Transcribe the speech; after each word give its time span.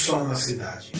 Som 0.00 0.28
na 0.28 0.34
cidade. 0.34 0.99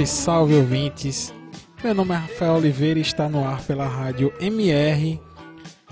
Salve, 0.00 0.06
salve 0.06 0.54
ouvintes! 0.54 1.34
Meu 1.82 1.94
nome 1.94 2.14
é 2.14 2.18
Rafael 2.18 2.54
Oliveira 2.54 2.98
e 2.98 3.02
está 3.02 3.28
no 3.28 3.46
ar 3.46 3.60
pela 3.62 3.86
rádio 3.86 4.32
MR 4.40 5.20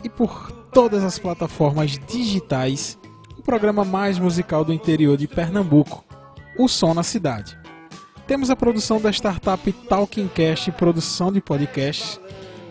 e 0.05 0.09
por 0.09 0.51
todas 0.73 1.05
as 1.05 1.19
plataformas 1.19 1.99
digitais 2.07 2.99
o 3.37 3.43
programa 3.43 3.85
mais 3.85 4.19
musical 4.19 4.65
do 4.65 4.73
interior 4.73 5.17
de 5.17 5.27
Pernambuco, 5.27 6.05
O 6.59 6.69
Som 6.69 6.95
na 6.95 7.03
Cidade. 7.03 7.59
Temos 8.27 8.51
a 8.51 8.57
produção 8.57 9.01
da 9.01 9.11
startup 9.11 9.73
Talking 9.73 10.29
Cast 10.29 10.71
Produção 10.73 11.33
de 11.33 11.41
Podcasts. 11.41 12.21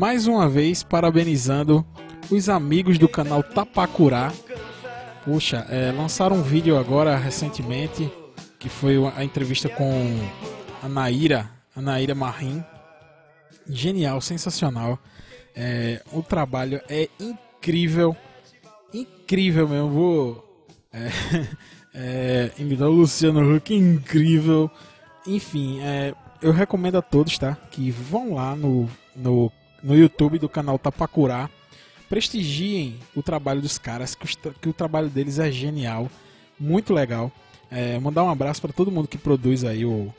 Mais 0.00 0.26
uma 0.26 0.48
vez 0.48 0.82
parabenizando 0.82 1.84
os 2.30 2.48
amigos 2.48 2.96
do 2.96 3.06
canal 3.06 3.42
Tapacurá. 3.42 4.32
Puxa, 5.26 5.66
é, 5.68 5.92
lançaram 5.92 6.36
um 6.36 6.42
vídeo 6.42 6.78
agora 6.78 7.18
recentemente 7.18 8.10
que 8.58 8.70
foi 8.70 8.96
a 9.14 9.22
entrevista 9.22 9.68
com 9.68 9.92
a 10.82 10.88
Naira, 10.88 11.50
a 11.76 11.82
Naira 11.82 12.14
Marim. 12.14 12.64
Genial, 13.68 14.22
sensacional. 14.22 14.98
É, 15.54 16.02
o 16.14 16.22
trabalho 16.22 16.80
é 16.88 17.06
incrível, 17.20 18.16
incrível 18.94 19.68
mesmo. 19.68 19.90
Vou 19.90 20.66
é, 20.94 21.10
é, 21.94 22.50
imitar 22.56 22.88
o 22.88 22.92
Luciano 22.92 23.54
Huck, 23.54 23.74
incrível. 23.74 24.70
Enfim, 25.26 25.78
é, 25.82 26.14
eu 26.40 26.52
recomendo 26.52 26.96
a 26.96 27.02
todos, 27.02 27.36
tá? 27.36 27.54
Que 27.70 27.90
vão 27.90 28.32
lá 28.32 28.56
no, 28.56 28.88
no, 29.14 29.52
no 29.82 29.96
YouTube 29.96 30.38
do 30.38 30.48
canal 30.48 30.78
Tapacurá. 30.78 31.48
Prestigiem 32.08 32.98
o 33.14 33.22
trabalho 33.22 33.60
dos 33.60 33.78
caras, 33.78 34.14
que, 34.14 34.26
que 34.60 34.68
o 34.68 34.72
trabalho 34.72 35.08
deles 35.08 35.38
é 35.38 35.50
genial, 35.50 36.10
muito 36.58 36.92
legal. 36.92 37.30
É, 37.70 37.98
mandar 38.00 38.24
um 38.24 38.30
abraço 38.30 38.60
para 38.60 38.72
todo 38.72 38.90
mundo 38.90 39.06
que 39.06 39.16
produz 39.16 39.64
aí 39.64 39.84
o, 39.84 40.12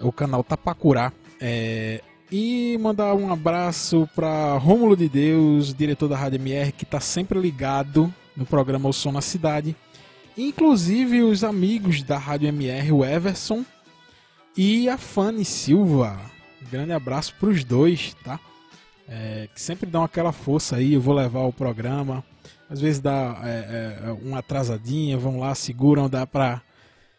o 0.00 0.10
canal 0.10 0.42
Tapacurá. 0.42 1.12
É, 1.40 2.00
e 2.30 2.78
mandar 2.78 3.14
um 3.14 3.30
abraço 3.30 4.08
para 4.14 4.56
Rômulo 4.56 4.96
de 4.96 5.06
Deus, 5.06 5.74
diretor 5.74 6.08
da 6.08 6.16
Rádio 6.16 6.36
MR, 6.36 6.72
que 6.72 6.84
está 6.84 6.98
sempre 6.98 7.38
ligado 7.38 8.12
no 8.34 8.46
programa 8.46 8.88
O 8.88 8.92
Som 8.92 9.12
na 9.12 9.20
Cidade. 9.20 9.76
Inclusive 10.36 11.22
os 11.22 11.44
amigos 11.44 12.02
da 12.02 12.16
Rádio 12.16 12.48
MR, 12.48 12.90
o 12.90 13.04
Everson 13.04 13.66
e 14.56 14.88
a 14.88 14.96
Fanny 14.96 15.44
Silva. 15.44 16.18
Grande 16.70 16.92
abraço 16.92 17.34
para 17.38 17.50
os 17.50 17.62
dois, 17.64 18.14
tá? 18.24 18.40
É, 19.08 19.48
que 19.54 19.60
sempre 19.60 19.86
dão 19.86 20.02
aquela 20.04 20.32
força 20.32 20.76
aí. 20.76 20.94
Eu 20.94 21.00
vou 21.00 21.14
levar 21.14 21.40
o 21.42 21.52
programa. 21.52 22.24
Às 22.70 22.80
vezes 22.80 23.00
dá 23.00 23.40
é, 23.44 23.98
é, 24.06 24.12
uma 24.12 24.38
atrasadinha, 24.38 25.18
vão 25.18 25.38
lá, 25.38 25.54
seguram, 25.54 26.08
dá 26.08 26.26
para 26.26 26.62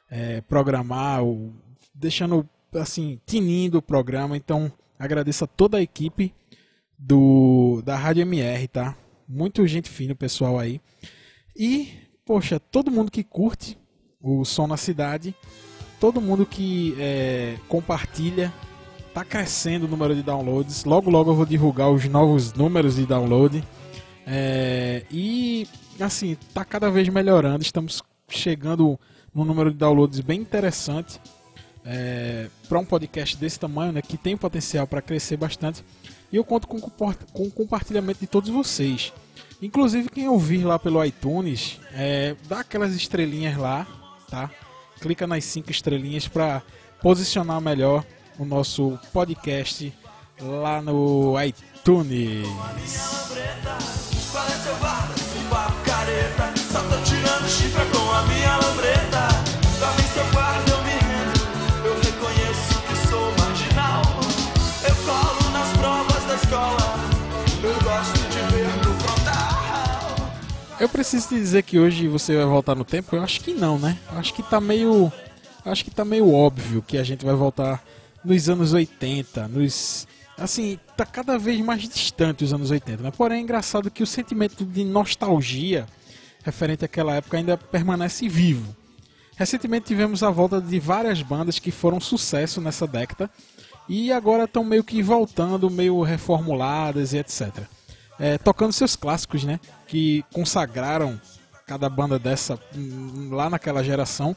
é, 0.10 0.42
programar, 0.42 1.24
o- 1.24 1.54
deixando 1.94 2.48
assim, 2.74 3.20
tinindo 3.26 3.78
o 3.78 3.82
programa. 3.82 4.36
Então, 4.36 4.72
agradeço 4.98 5.44
a 5.44 5.48
toda 5.48 5.78
a 5.78 5.82
equipe 5.82 6.34
do 6.98 7.82
da 7.86 7.96
Rádio 7.96 8.22
MR, 8.22 8.68
tá? 8.68 8.96
Muito 9.28 9.66
gente 9.68 9.90
fina, 9.90 10.16
pessoal 10.16 10.58
aí. 10.58 10.82
E, 11.56 11.90
poxa, 12.26 12.60
todo 12.60 12.90
mundo 12.92 13.12
que 13.12 13.24
curte 13.24 13.78
o 14.22 14.44
som 14.46 14.66
na 14.66 14.78
cidade, 14.78 15.36
todo 16.00 16.22
mundo 16.22 16.46
que 16.46 16.96
é, 16.98 17.58
compartilha, 17.68 18.52
tá 19.14 19.24
crescendo 19.24 19.86
o 19.86 19.88
número 19.88 20.16
de 20.16 20.24
downloads. 20.24 20.86
Logo, 20.86 21.10
logo 21.10 21.32
eu 21.32 21.36
vou 21.36 21.46
divulgar 21.46 21.90
os 21.92 22.06
novos 22.06 22.54
números 22.54 22.96
de 22.96 23.06
download. 23.06 23.64
É, 24.26 25.04
e, 25.12 25.68
assim, 26.00 26.36
tá 26.54 26.66
cada 26.66 26.90
vez 26.90 27.08
melhorando. 27.10 27.62
Estamos 27.62 28.02
chegando 28.28 29.00
num 29.34 29.46
número 29.46 29.72
de 29.72 29.78
downloads 29.78 30.20
bem 30.20 30.42
interessante 30.42 31.20
para 32.70 32.80
um 32.80 32.86
podcast 32.86 33.36
desse 33.38 33.60
tamanho, 33.60 33.92
né, 33.92 34.02
que 34.02 34.18
tem 34.18 34.38
potencial 34.38 34.88
para 34.88 35.02
crescer 35.02 35.38
bastante. 35.38 35.84
E 36.32 36.36
eu 36.36 36.44
conto 36.44 36.68
com, 36.68 36.80
com 36.80 37.44
o 37.44 37.52
compartilhamento 37.52 38.22
de 38.22 38.28
todos 38.28 38.50
vocês. 38.50 39.14
Inclusive 39.62 40.10
quem 40.10 40.28
ouvir 40.28 40.64
lá 40.64 40.80
pelo 40.80 41.04
iTunes, 41.04 41.80
é, 41.94 42.36
dá 42.48 42.62
aquelas 42.62 42.96
estrelinhas 42.96 43.58
lá, 43.58 43.86
tá? 44.30 44.50
Clica 45.00 45.28
nas 45.28 45.44
cinco 45.46 45.72
estrelinhas 45.72 46.28
para 46.28 46.64
posicionar 47.02 47.62
melhor 47.62 48.06
o 48.40 48.46
nosso 48.46 48.98
podcast 49.12 49.94
lá 50.42 50.82
no 50.82 51.36
iTunes. 51.42 52.48
Eu 70.80 70.90
preciso 70.90 71.30
te 71.30 71.36
dizer 71.36 71.64
que 71.64 71.80
hoje 71.80 72.10
você 72.10 72.36
vai 72.36 72.46
voltar 72.46 72.76
no 72.76 72.84
tempo? 72.84 73.16
Eu 73.16 73.24
acho 73.24 73.40
que 73.40 73.54
não, 73.54 73.80
né? 73.80 73.98
Eu 74.12 74.20
acho 74.20 74.34
que 74.34 74.44
tá 74.44 74.60
meio. 74.60 75.10
Acho 75.64 75.86
que 75.86 75.92
tá 75.92 76.04
meio 76.04 76.30
óbvio 76.30 76.84
que 76.86 76.98
a 76.98 77.04
gente 77.04 77.24
vai 77.24 77.34
voltar 77.36 77.82
nos 78.24 78.50
anos 78.50 78.74
80, 78.74 79.48
nos. 79.48 80.08
Assim, 80.38 80.80
tá 80.98 81.06
cada 81.06 81.38
vez 81.38 81.60
mais 81.62 81.88
distante 81.88 82.44
os 82.44 82.54
anos 82.54 82.72
80, 82.72 83.04
né? 83.04 83.12
Porém, 83.12 83.38
é 83.38 83.42
engraçado 83.42 83.92
que 83.92 84.02
o 84.02 84.08
sentimento 84.08 84.66
de 84.66 84.84
nostalgia 84.84 85.86
referente 86.44 86.84
àquela 86.84 87.16
época 87.16 87.38
ainda 87.38 87.56
permanece 87.56 88.28
vivo. 88.28 88.76
Recentemente 89.36 89.88
tivemos 89.88 90.22
a 90.22 90.30
volta 90.30 90.62
de 90.62 90.80
várias 90.80 91.22
bandas 91.22 91.58
que 91.60 91.72
foram 91.72 92.00
sucesso 92.00 92.62
nessa 92.62 92.86
década 92.86 93.30
e 93.90 94.12
agora 94.12 94.44
estão 94.44 94.64
meio 94.64 94.84
que 94.84 95.02
voltando, 95.02 95.70
meio 95.70 96.02
reformuladas 96.02 97.14
e 97.14 97.18
etc. 97.18 97.64
É, 98.20 98.38
tocando 98.38 98.72
seus 98.72 98.96
clássicos, 98.96 99.44
né? 99.44 99.60
Que 99.88 100.24
consagraram 100.32 101.20
cada 101.66 101.90
banda 101.90 102.20
dessa 102.20 102.60
hum, 102.76 103.30
lá 103.32 103.50
naquela 103.50 103.84
geração, 103.84 104.36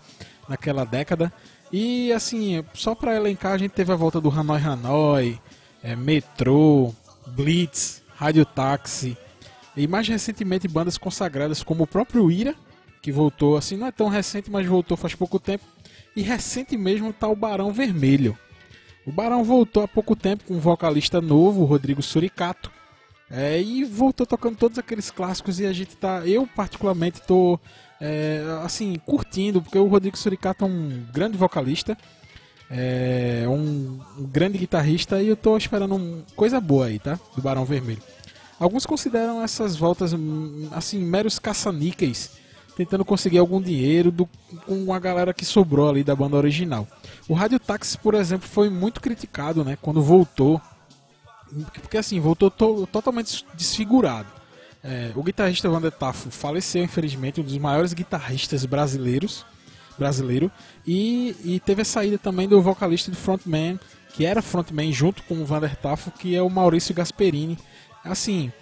naquela 0.48 0.84
década. 0.84 1.32
E 1.72 2.12
assim, 2.12 2.64
só 2.74 2.94
para 2.94 3.16
elencar, 3.16 3.52
a 3.52 3.58
gente 3.58 3.72
teve 3.72 3.92
a 3.92 3.96
volta 3.96 4.20
do 4.20 4.30
Hanoi 4.30 4.60
Hanoi, 4.62 5.40
é, 5.82 5.96
Metrô, 5.96 6.94
Blitz, 7.28 8.02
Rádio 8.14 8.44
Táxi 8.44 9.16
e 9.76 9.86
mais 9.86 10.08
recentemente 10.08 10.66
bandas 10.66 10.96
consagradas 10.96 11.62
como 11.62 11.84
o 11.84 11.86
próprio 11.86 12.30
Ira, 12.30 12.54
que 13.02 13.12
voltou 13.12 13.56
assim, 13.56 13.76
não 13.76 13.86
é 13.86 13.92
tão 13.92 14.08
recente, 14.08 14.50
mas 14.50 14.66
voltou 14.66 14.96
faz 14.96 15.14
pouco 15.14 15.38
tempo. 15.38 15.64
E 16.14 16.22
recente 16.22 16.76
mesmo 16.76 17.12
tá 17.12 17.28
o 17.28 17.36
Barão 17.36 17.72
Vermelho. 17.72 18.38
O 19.06 19.12
Barão 19.12 19.44
voltou 19.44 19.82
há 19.82 19.88
pouco 19.88 20.16
tempo 20.16 20.44
com 20.44 20.54
um 20.54 20.58
vocalista 20.58 21.20
novo, 21.20 21.64
Rodrigo 21.64 22.02
Suricato. 22.02 22.72
É, 23.30 23.60
e 23.60 23.84
voltou 23.84 24.26
tocando 24.26 24.56
todos 24.56 24.78
aqueles 24.78 25.10
clássicos 25.10 25.60
e 25.60 25.66
a 25.66 25.72
gente 25.72 25.96
tá. 25.96 26.26
Eu 26.26 26.46
particularmente 26.46 27.20
tô 27.22 27.58
é, 28.00 28.42
assim, 28.62 28.96
curtindo, 29.04 29.62
porque 29.62 29.78
o 29.78 29.86
Rodrigo 29.86 30.16
Suricato 30.16 30.64
é 30.64 30.68
um 30.68 31.04
grande 31.12 31.36
vocalista. 31.36 31.96
É 32.68 33.44
um, 33.48 34.00
grande 34.18 34.58
guitarrista 34.58 35.22
e 35.22 35.28
eu 35.28 35.36
tô 35.36 35.56
esperando 35.56 36.24
coisa 36.34 36.60
boa 36.60 36.86
aí, 36.86 36.98
tá? 36.98 37.18
Do 37.36 37.40
Barão 37.40 37.64
Vermelho. 37.64 38.02
Alguns 38.58 38.84
consideram 38.84 39.40
essas 39.42 39.76
voltas 39.76 40.12
hum, 40.12 40.68
assim 40.72 40.98
meros 40.98 41.38
caça-níqueis 41.38 42.32
tentando 42.76 43.04
conseguir 43.04 43.38
algum 43.38 43.60
dinheiro 43.60 44.10
do, 44.10 44.28
com 44.66 44.92
a 44.92 44.98
galera 44.98 45.32
que 45.32 45.44
sobrou 45.44 45.88
ali 45.88 46.04
da 46.04 46.14
banda 46.14 46.36
original. 46.36 46.86
O 47.26 47.32
Rádio 47.32 47.58
Táxi, 47.58 47.96
por 47.96 48.14
exemplo, 48.14 48.46
foi 48.46 48.68
muito 48.68 49.00
criticado, 49.00 49.64
né, 49.64 49.78
quando 49.80 50.02
voltou, 50.02 50.60
porque 51.80 51.96
assim, 51.96 52.20
voltou 52.20 52.50
to, 52.50 52.86
totalmente 52.92 53.46
desfigurado. 53.54 54.28
É, 54.88 55.10
o 55.16 55.22
guitarrista 55.22 55.68
Wander 55.68 55.90
Tafo 55.90 56.30
faleceu, 56.30 56.84
infelizmente, 56.84 57.40
um 57.40 57.44
dos 57.44 57.58
maiores 57.58 57.92
guitarristas 57.92 58.64
brasileiros, 58.64 59.44
brasileiro, 59.98 60.50
e, 60.86 61.34
e 61.44 61.58
teve 61.58 61.82
a 61.82 61.84
saída 61.84 62.16
também 62.16 62.46
do 62.46 62.62
vocalista 62.62 63.10
de 63.10 63.16
frontman, 63.16 63.80
que 64.14 64.24
era 64.24 64.40
frontman 64.40 64.92
junto 64.92 65.24
com 65.24 65.34
o 65.34 65.46
Wander 65.50 65.74
Tafo, 65.74 66.12
que 66.12 66.36
é 66.36 66.40
o 66.40 66.48
Maurício 66.48 66.94
Gasperini. 66.94 67.58
Assim, 68.04 68.52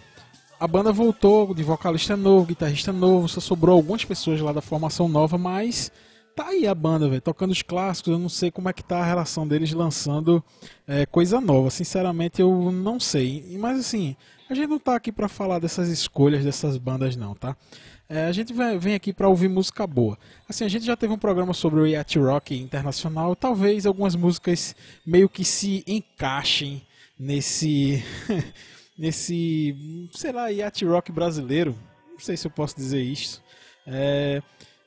a 0.59 0.67
banda 0.67 0.91
voltou 0.93 1.53
de 1.53 1.63
vocalista 1.63 2.17
novo, 2.17 2.47
guitarrista 2.47 2.91
novo, 2.91 3.29
só 3.29 3.39
sobrou 3.39 3.77
algumas 3.77 4.03
pessoas 4.03 4.41
lá 4.41 4.51
da 4.51 4.63
formação 4.63 5.09
nova, 5.11 5.37
mas 5.37 5.93
tá 6.35 6.49
aí 6.49 6.67
a 6.67 6.75
banda, 6.75 7.21
tocando 7.21 7.51
os 7.51 7.61
clássicos. 7.61 8.13
Eu 8.13 8.19
não 8.19 8.31
sei 8.31 8.51
como 8.51 8.71
é 8.71 8.73
que 8.73 8.83
tá 8.83 8.99
a 8.99 9.05
relação 9.05 9.47
deles 9.47 9.73
lançando 9.73 10.43
é, 10.87 11.05
coisa 11.05 11.39
nova. 11.39 11.69
Sinceramente, 11.69 12.41
eu 12.41 12.73
não 12.73 12.99
sei. 12.99 13.57
Mas 13.61 13.79
assim, 13.79 14.17
a 14.55 14.57
gente 14.57 14.71
não 14.71 14.79
tá 14.79 14.95
aqui 14.95 15.11
para 15.11 15.29
falar 15.29 15.59
dessas 15.59 15.89
escolhas 15.89 16.45
dessas 16.45 16.77
bandas, 16.77 17.17
não, 17.17 17.35
tá? 17.35 17.57
É, 18.09 18.27
a 18.27 18.33
gente 18.33 18.53
vem 18.79 18.95
aqui 18.95 19.13
para 19.13 19.29
ouvir 19.29 19.49
música 19.49 19.87
boa. 19.87 20.17
Assim, 20.49 20.65
a 20.65 20.69
gente 20.69 20.85
já 20.85 20.97
teve 20.97 21.13
um 21.13 21.19
programa 21.19 21.53
sobre 21.53 21.81
o 21.81 21.87
yacht 21.87 22.19
rock 22.19 22.57
internacional. 22.57 23.35
Talvez 23.35 23.87
algumas 23.87 24.15
músicas 24.15 24.77
meio 25.05 25.29
que 25.29 25.45
se 25.45 25.83
encaixem 25.87 26.83
nesse 27.19 28.05
nesse, 28.97 30.09
sei 30.13 30.33
lá, 30.33 30.49
yacht 30.49 30.85
rock 30.85 31.11
brasileiro. 31.11 31.75
Não 32.13 32.21
sei 32.21 32.37
se 32.37 32.47
eu 32.47 32.51
posso 32.51 32.77
dizer 32.77 33.03
isso. 33.03 33.43
É, 33.87 34.41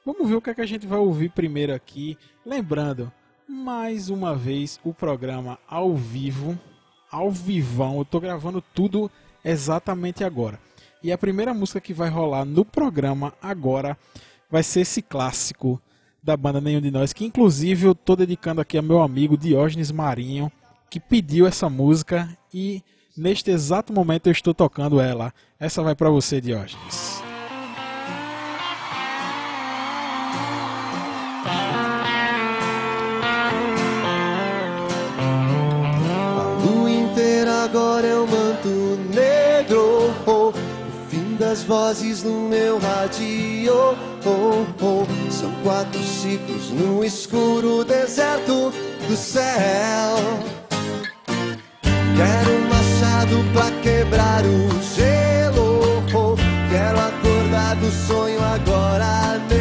vamos 0.06 0.30
ver 0.30 0.36
o 0.36 0.42
que, 0.42 0.52
é 0.52 0.54
que 0.54 0.62
a 0.62 0.66
gente 0.66 0.88
vai 0.88 1.00
ouvir 1.00 1.30
primeiro 1.32 1.74
aqui. 1.74 2.18
Lembrando, 2.46 3.12
mais 3.48 4.10
uma 4.10 4.34
vez, 4.34 4.80
o 4.84 4.94
programa 4.94 5.60
ao 5.68 5.96
vivo, 5.96 6.58
ao 7.12 7.30
vivão. 7.30 7.98
Eu 7.98 8.04
estou 8.04 8.22
gravando 8.22 8.64
tudo 8.74 9.12
exatamente 9.44 10.24
agora. 10.24 10.60
E 11.04 11.12
a 11.12 11.18
primeira 11.18 11.54
música 11.54 11.80
que 11.80 11.94
vai 11.94 12.10
rolar 12.10 12.46
no 12.46 12.66
programa 12.66 13.34
agora 13.42 13.98
vai 14.50 14.64
ser 14.64 14.82
esse 14.82 15.02
clássico 15.02 15.82
da 16.24 16.36
banda 16.36 16.60
Nenhum 16.60 16.82
de 16.82 16.92
Nós, 16.92 17.14
que 17.14 17.26
inclusive 17.26 17.86
eu 17.86 17.92
estou 17.92 18.16
dedicando 18.16 18.62
aqui 18.62 18.78
a 18.78 18.82
meu 18.82 19.02
amigo 19.02 19.38
Diógenes 19.38 19.92
Marinho, 19.92 20.52
que 20.90 21.00
pediu 21.00 21.46
essa 21.48 21.70
música 21.70 22.30
e 22.54 22.84
Neste 23.18 23.50
exato 23.50 23.92
momento 23.92 24.28
eu 24.28 24.32
estou 24.32 24.54
tocando 24.54 25.02
ela. 25.02 25.34
Essa 25.60 25.82
vai 25.82 25.96
para 25.96 26.08
você, 26.08 26.40
Diógenes. 26.40 27.27
Das 41.48 41.64
vozes 41.64 42.24
no 42.24 42.50
meu 42.50 42.78
rádio. 42.78 43.74
Oh, 44.26 44.66
oh, 44.82 45.32
são 45.32 45.50
quatro 45.64 46.04
ciclos 46.04 46.72
no 46.72 47.06
escuro 47.06 47.86
deserto 47.86 48.74
do 49.08 49.16
céu. 49.16 50.18
Quero 52.18 52.52
um 52.52 52.68
machado 52.68 53.38
pra 53.54 53.72
quebrar 53.82 54.44
o 54.44 54.68
gelo. 54.94 56.04
Quero 56.70 57.00
acordar 57.00 57.76
do 57.78 57.90
sonho 57.92 58.44
agora 58.44 59.40
mesmo. 59.48 59.57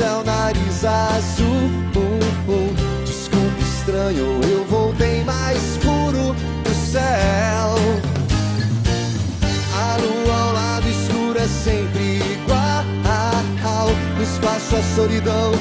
Céu, 0.00 0.24
nariz 0.24 0.82
azul. 0.84 1.68
Uh, 1.94 2.50
uh. 2.50 3.04
Desculpe, 3.04 3.62
estranho, 3.62 4.40
eu 4.50 4.64
voltei 4.64 5.22
mais 5.24 5.76
puro 5.82 6.34
do 6.64 6.74
céu. 6.90 7.74
A 9.76 9.96
lua 9.98 10.36
ao 10.36 10.52
lado 10.52 10.88
escuro 10.88 11.38
é 11.38 11.46
sempre 11.46 12.16
igual. 12.16 12.70
No 14.16 14.22
espaço 14.22 14.76
a 14.76 14.82
solidão 14.94 15.52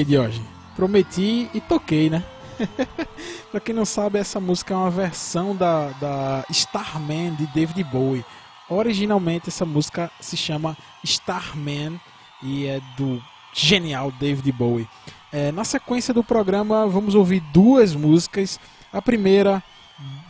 aí, 0.00 0.04
Diogo. 0.04 0.32
Prometi 0.74 1.50
e 1.52 1.60
toquei, 1.60 2.08
né? 2.08 2.24
pra 3.50 3.60
quem 3.60 3.74
não 3.74 3.84
sabe, 3.84 4.18
essa 4.18 4.40
música 4.40 4.74
é 4.74 4.76
uma 4.76 4.90
versão 4.90 5.54
da, 5.54 5.88
da 5.92 6.44
Starman 6.50 7.34
de 7.34 7.46
David 7.48 7.84
Bowie. 7.84 8.24
Originalmente, 8.68 9.48
essa 9.48 9.66
música 9.66 10.10
se 10.20 10.36
chama 10.36 10.76
Starman 11.04 12.00
e 12.42 12.66
é 12.66 12.80
do 12.96 13.22
genial 13.52 14.10
David 14.12 14.52
Bowie. 14.52 14.88
É, 15.32 15.52
na 15.52 15.64
sequência 15.64 16.14
do 16.14 16.24
programa, 16.24 16.86
vamos 16.86 17.14
ouvir 17.14 17.40
duas 17.52 17.94
músicas. 17.94 18.58
A 18.92 19.02
primeira, 19.02 19.62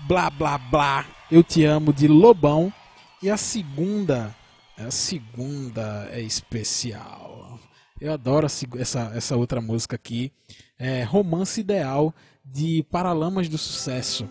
Blá 0.06 0.30
Blá 0.30 0.58
Blá, 0.58 1.04
Eu 1.30 1.44
Te 1.44 1.64
Amo, 1.64 1.92
de 1.92 2.08
Lobão. 2.08 2.72
E 3.22 3.30
a 3.30 3.36
segunda, 3.36 4.34
a 4.76 4.90
segunda 4.90 6.08
é 6.10 6.20
especial. 6.20 7.49
Eu 8.00 8.14
adoro 8.14 8.46
essa, 8.46 9.12
essa 9.14 9.36
outra 9.36 9.60
música 9.60 9.94
aqui. 9.94 10.32
É 10.78 11.02
Romance 11.02 11.60
Ideal, 11.60 12.14
de 12.42 12.82
Paralamas 12.90 13.46
do 13.46 13.58
Sucesso. 13.58 14.26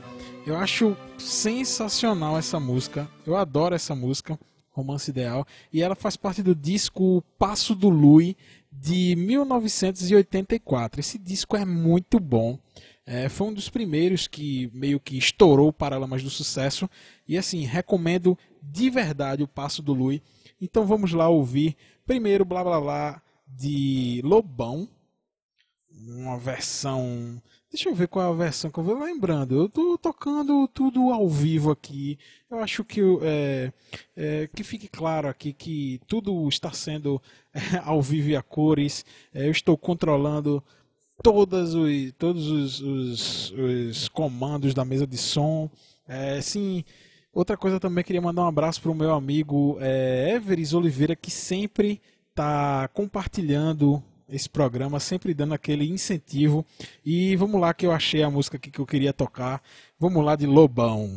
Eu 0.45 0.57
acho 0.57 0.97
sensacional 1.19 2.35
essa 2.35 2.59
música. 2.59 3.07
Eu 3.27 3.35
adoro 3.35 3.75
essa 3.75 3.93
música, 3.93 4.39
Romance 4.71 5.11
Ideal. 5.11 5.45
E 5.71 5.83
ela 5.83 5.93
faz 5.93 6.17
parte 6.17 6.41
do 6.41 6.55
disco 6.55 7.23
Passo 7.37 7.75
do 7.75 7.89
Lui, 7.89 8.35
de 8.71 9.15
1984. 9.15 10.99
Esse 10.99 11.19
disco 11.19 11.55
é 11.55 11.63
muito 11.63 12.19
bom. 12.19 12.57
É, 13.05 13.29
foi 13.29 13.47
um 13.47 13.53
dos 13.53 13.69
primeiros 13.69 14.27
que 14.27 14.71
meio 14.73 14.99
que 14.99 15.15
estourou 15.15 15.67
o 15.67 15.73
Paralamas 15.73 16.23
do 16.23 16.29
Sucesso. 16.31 16.89
E 17.27 17.37
assim, 17.37 17.65
recomendo 17.65 18.35
de 18.63 18.89
verdade 18.89 19.43
o 19.43 19.47
Passo 19.47 19.83
do 19.83 19.93
Lui. 19.93 20.23
Então 20.59 20.87
vamos 20.87 21.13
lá 21.13 21.29
ouvir 21.29 21.77
primeiro 22.05 22.43
Blá 22.43 22.63
Blá 22.63 22.81
Blá 22.81 23.21
de 23.49 24.21
Lobão. 24.23 24.87
Uma 25.91 26.37
versão. 26.37 27.41
Deixa 27.71 27.89
eu 27.89 27.95
ver 27.95 28.07
qual 28.07 28.25
é 28.25 28.29
a 28.29 28.45
versão 28.45 28.71
que 28.71 28.79
eu 28.79 28.83
vou 28.83 29.03
lembrando. 29.03 29.55
Eu 29.55 29.69
tô 29.69 29.97
tocando 29.97 30.67
tudo 30.67 31.11
ao 31.11 31.27
vivo 31.27 31.71
aqui. 31.71 32.17
Eu 32.49 32.59
acho 32.59 32.83
que 32.83 33.01
é, 33.21 33.73
é, 34.15 34.49
que 34.55 34.63
fique 34.63 34.87
claro 34.87 35.27
aqui 35.27 35.53
que 35.53 35.99
tudo 36.07 36.47
está 36.47 36.71
sendo 36.71 37.21
é, 37.53 37.59
ao 37.83 38.01
vivo 38.01 38.29
e 38.29 38.35
a 38.35 38.41
cores. 38.41 39.05
É, 39.33 39.45
eu 39.45 39.51
estou 39.51 39.77
controlando 39.77 40.63
todas 41.21 41.73
os, 41.73 42.11
todos 42.17 42.47
os, 42.47 42.81
os, 42.81 43.51
os 43.51 44.07
comandos 44.09 44.73
da 44.73 44.85
mesa 44.85 45.05
de 45.05 45.17
som. 45.17 45.69
É, 46.07 46.41
sim, 46.41 46.83
outra 47.33 47.55
coisa 47.55 47.79
também 47.79 48.03
queria 48.03 48.21
mandar 48.21 48.43
um 48.43 48.47
abraço 48.47 48.81
para 48.81 48.91
o 48.91 48.95
meu 48.95 49.13
amigo 49.13 49.77
é, 49.79 50.31
Everes 50.33 50.73
Oliveira, 50.73 51.15
que 51.15 51.29
sempre 51.29 52.01
está 52.39 52.87
compartilhando 52.93 54.01
esse 54.29 54.49
programa, 54.49 54.97
sempre 54.99 55.33
dando 55.33 55.53
aquele 55.53 55.89
incentivo. 55.89 56.65
E 57.05 57.35
vamos 57.35 57.59
lá 57.59 57.73
que 57.73 57.85
eu 57.85 57.91
achei 57.91 58.23
a 58.23 58.29
música 58.29 58.55
aqui 58.55 58.71
que 58.71 58.79
eu 58.79 58.85
queria 58.85 59.11
tocar. 59.11 59.61
Vamos 59.99 60.23
lá 60.23 60.37
de 60.37 60.45
Lobão. 60.45 61.09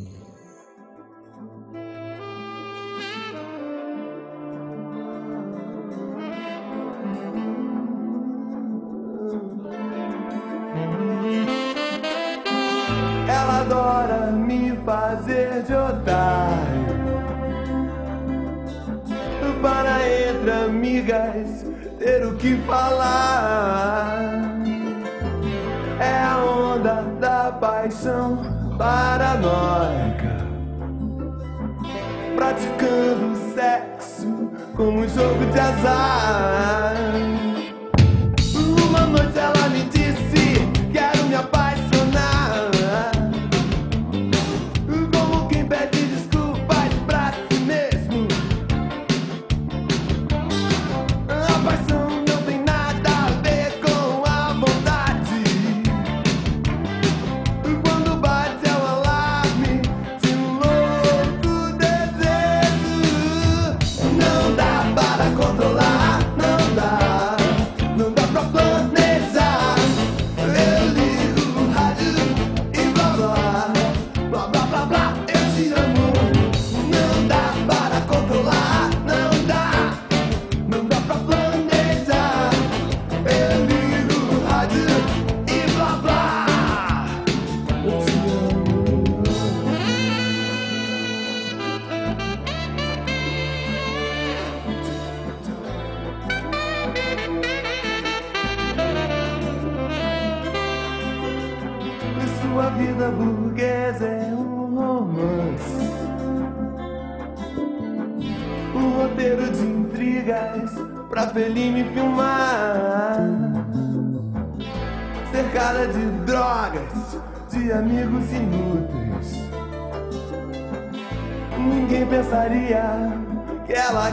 Ela 13.29 13.61
adora 13.61 14.31
me 14.33 14.75
fazer 14.83 15.63
de 15.63 15.73
otário 15.73 16.72
entre 20.43 20.51
amigas 20.51 21.65
ter 21.97 22.25
o 22.25 22.35
que 22.35 22.57
falar. 22.67 24.59
É 25.99 26.23
a 26.23 26.43
onda 26.43 27.01
da 27.19 27.51
paixão 27.53 28.43
paranoica. 28.77 30.43
Praticando 32.35 33.53
sexo 33.55 34.51
como 34.75 34.99
um 34.99 35.07
jogo 35.07 35.45
de 35.53 35.59
azar 35.59 36.93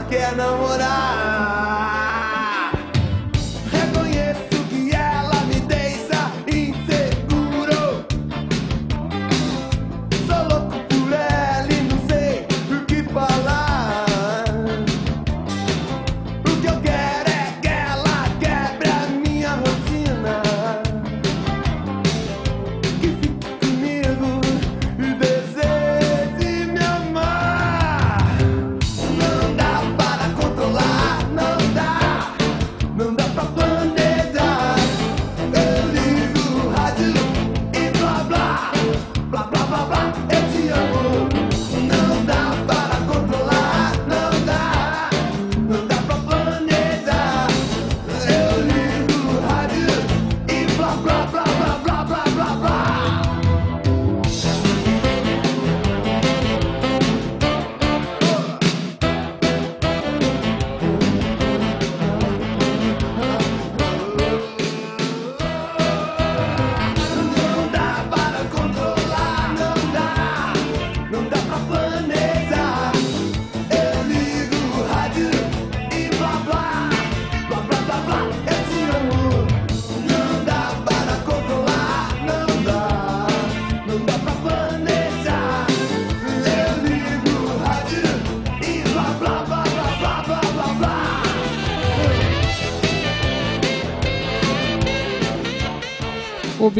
quer 0.09 0.35
namorar. 0.35 1.10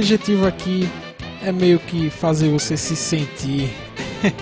Objetivo 0.01 0.48
aqui 0.48 0.89
é 1.46 1.51
meio 1.51 1.77
que 1.77 2.10
fazer 2.10 2.50
você 2.50 2.75
se 2.75 2.96
sentir 2.96 3.70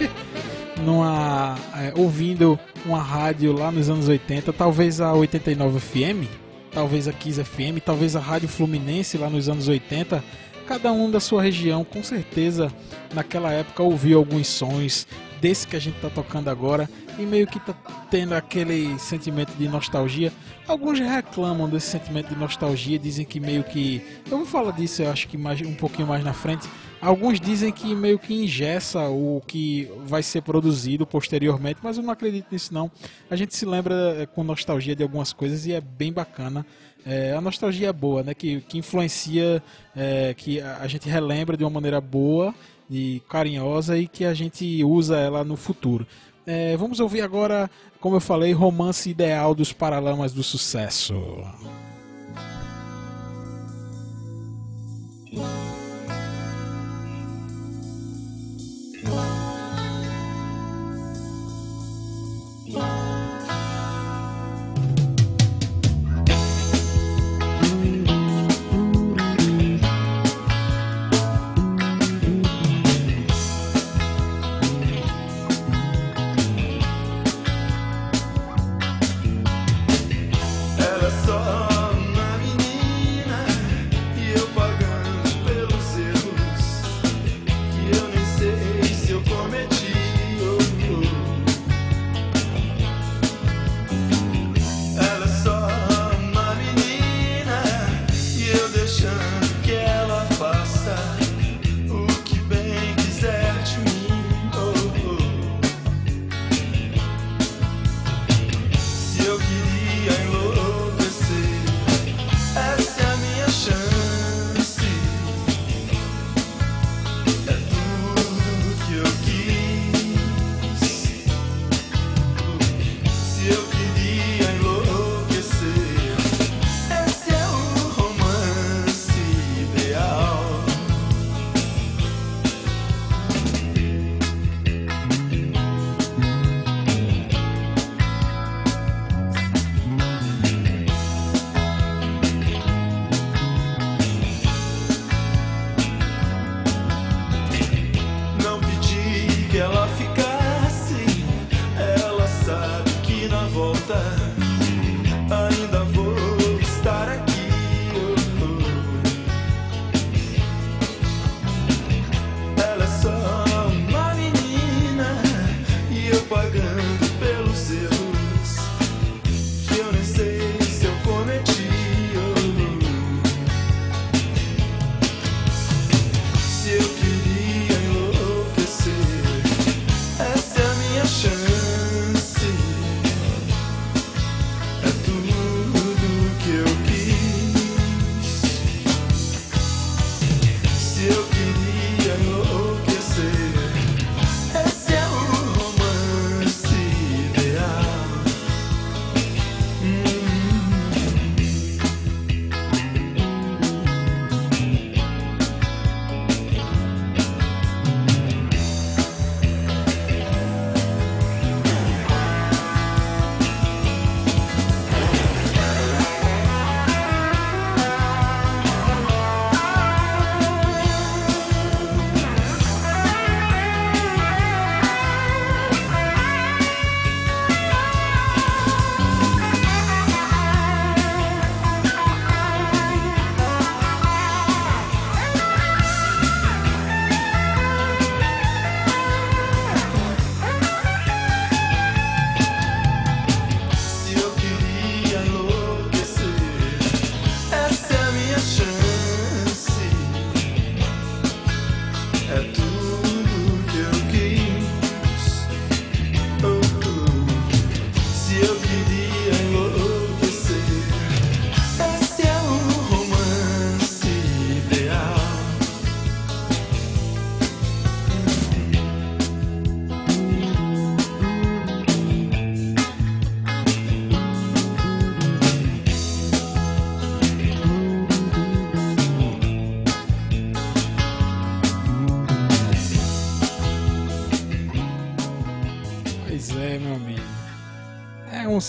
numa 0.85 1.57
é, 1.75 1.91
ouvindo 1.97 2.57
uma 2.85 3.03
rádio 3.03 3.51
lá 3.51 3.69
nos 3.69 3.89
anos 3.89 4.07
80, 4.07 4.53
talvez 4.53 5.01
a 5.01 5.13
89 5.13 5.81
FM, 5.81 6.31
talvez 6.71 7.09
a 7.09 7.11
15 7.11 7.43
FM, 7.43 7.83
talvez 7.83 8.15
a 8.15 8.21
Rádio 8.21 8.47
Fluminense 8.47 9.17
lá 9.17 9.29
nos 9.29 9.49
anos 9.49 9.67
80. 9.67 10.23
Cada 10.65 10.93
um 10.93 11.11
da 11.11 11.19
sua 11.19 11.41
região, 11.41 11.83
com 11.83 12.01
certeza, 12.01 12.71
naquela 13.13 13.51
época 13.51 13.83
ouviu 13.83 14.17
alguns 14.17 14.47
sons 14.47 15.05
desse 15.41 15.67
que 15.67 15.75
a 15.75 15.79
gente 15.79 15.99
tá 15.99 16.09
tocando 16.09 16.49
agora 16.49 16.89
e 17.17 17.23
meio 17.23 17.45
que 17.45 17.59
tá 17.59 17.75
tendo 18.09 18.33
aquele 18.33 18.97
sentimento 18.99 19.53
de 19.53 19.67
nostalgia. 19.67 20.31
Alguns 20.67 20.99
reclamam 20.99 21.69
desse 21.69 21.87
sentimento 21.87 22.29
de 22.29 22.35
nostalgia, 22.35 22.97
dizem 22.97 23.25
que 23.25 23.39
meio 23.39 23.63
que. 23.63 24.01
Eu 24.29 24.37
vou 24.37 24.45
falar 24.45 24.71
disso, 24.71 25.01
eu 25.01 25.11
acho 25.11 25.27
que 25.27 25.37
mais, 25.37 25.61
um 25.61 25.75
pouquinho 25.75 26.07
mais 26.07 26.23
na 26.23 26.33
frente. 26.33 26.67
Alguns 27.01 27.39
dizem 27.39 27.71
que 27.71 27.95
meio 27.95 28.19
que 28.19 28.33
ingessa 28.33 29.07
o 29.07 29.41
que 29.47 29.89
vai 30.05 30.21
ser 30.21 30.41
produzido 30.41 31.07
posteriormente, 31.07 31.79
mas 31.81 31.97
eu 31.97 32.03
não 32.03 32.11
acredito 32.11 32.47
nisso 32.51 32.73
não. 32.73 32.91
A 33.29 33.37
gente 33.37 33.55
se 33.55 33.65
lembra 33.65 34.17
eh, 34.19 34.25
com 34.25 34.43
nostalgia 34.43 34.93
de 34.93 35.01
algumas 35.01 35.31
coisas 35.31 35.65
e 35.65 35.71
é 35.71 35.79
bem 35.79 36.11
bacana. 36.11 36.65
É, 37.05 37.31
a 37.31 37.39
nostalgia 37.39 37.87
é 37.87 37.93
boa, 37.93 38.21
né? 38.21 38.33
Que, 38.33 38.59
que 38.61 38.77
influencia, 38.77 39.63
é, 39.95 40.33
que 40.33 40.59
a 40.59 40.79
a 40.79 40.87
gente 40.87 41.07
relembra 41.07 41.55
de 41.55 41.63
uma 41.63 41.69
maneira 41.69 42.01
boa 42.01 42.53
e 42.89 43.21
carinhosa 43.29 43.97
e 43.97 44.07
que 44.07 44.25
a 44.25 44.33
gente 44.33 44.83
usa 44.83 45.17
ela 45.17 45.43
no 45.43 45.55
futuro. 45.55 46.05
É, 46.51 46.75
vamos 46.75 46.99
ouvir 46.99 47.21
agora, 47.21 47.69
como 47.99 48.15
eu 48.15 48.19
falei, 48.19 48.51
Romance 48.53 49.07
Ideal 49.07 49.53
dos 49.53 49.71
Paralamas 49.71 50.33
do 50.33 50.41
Sucesso. 50.41 51.13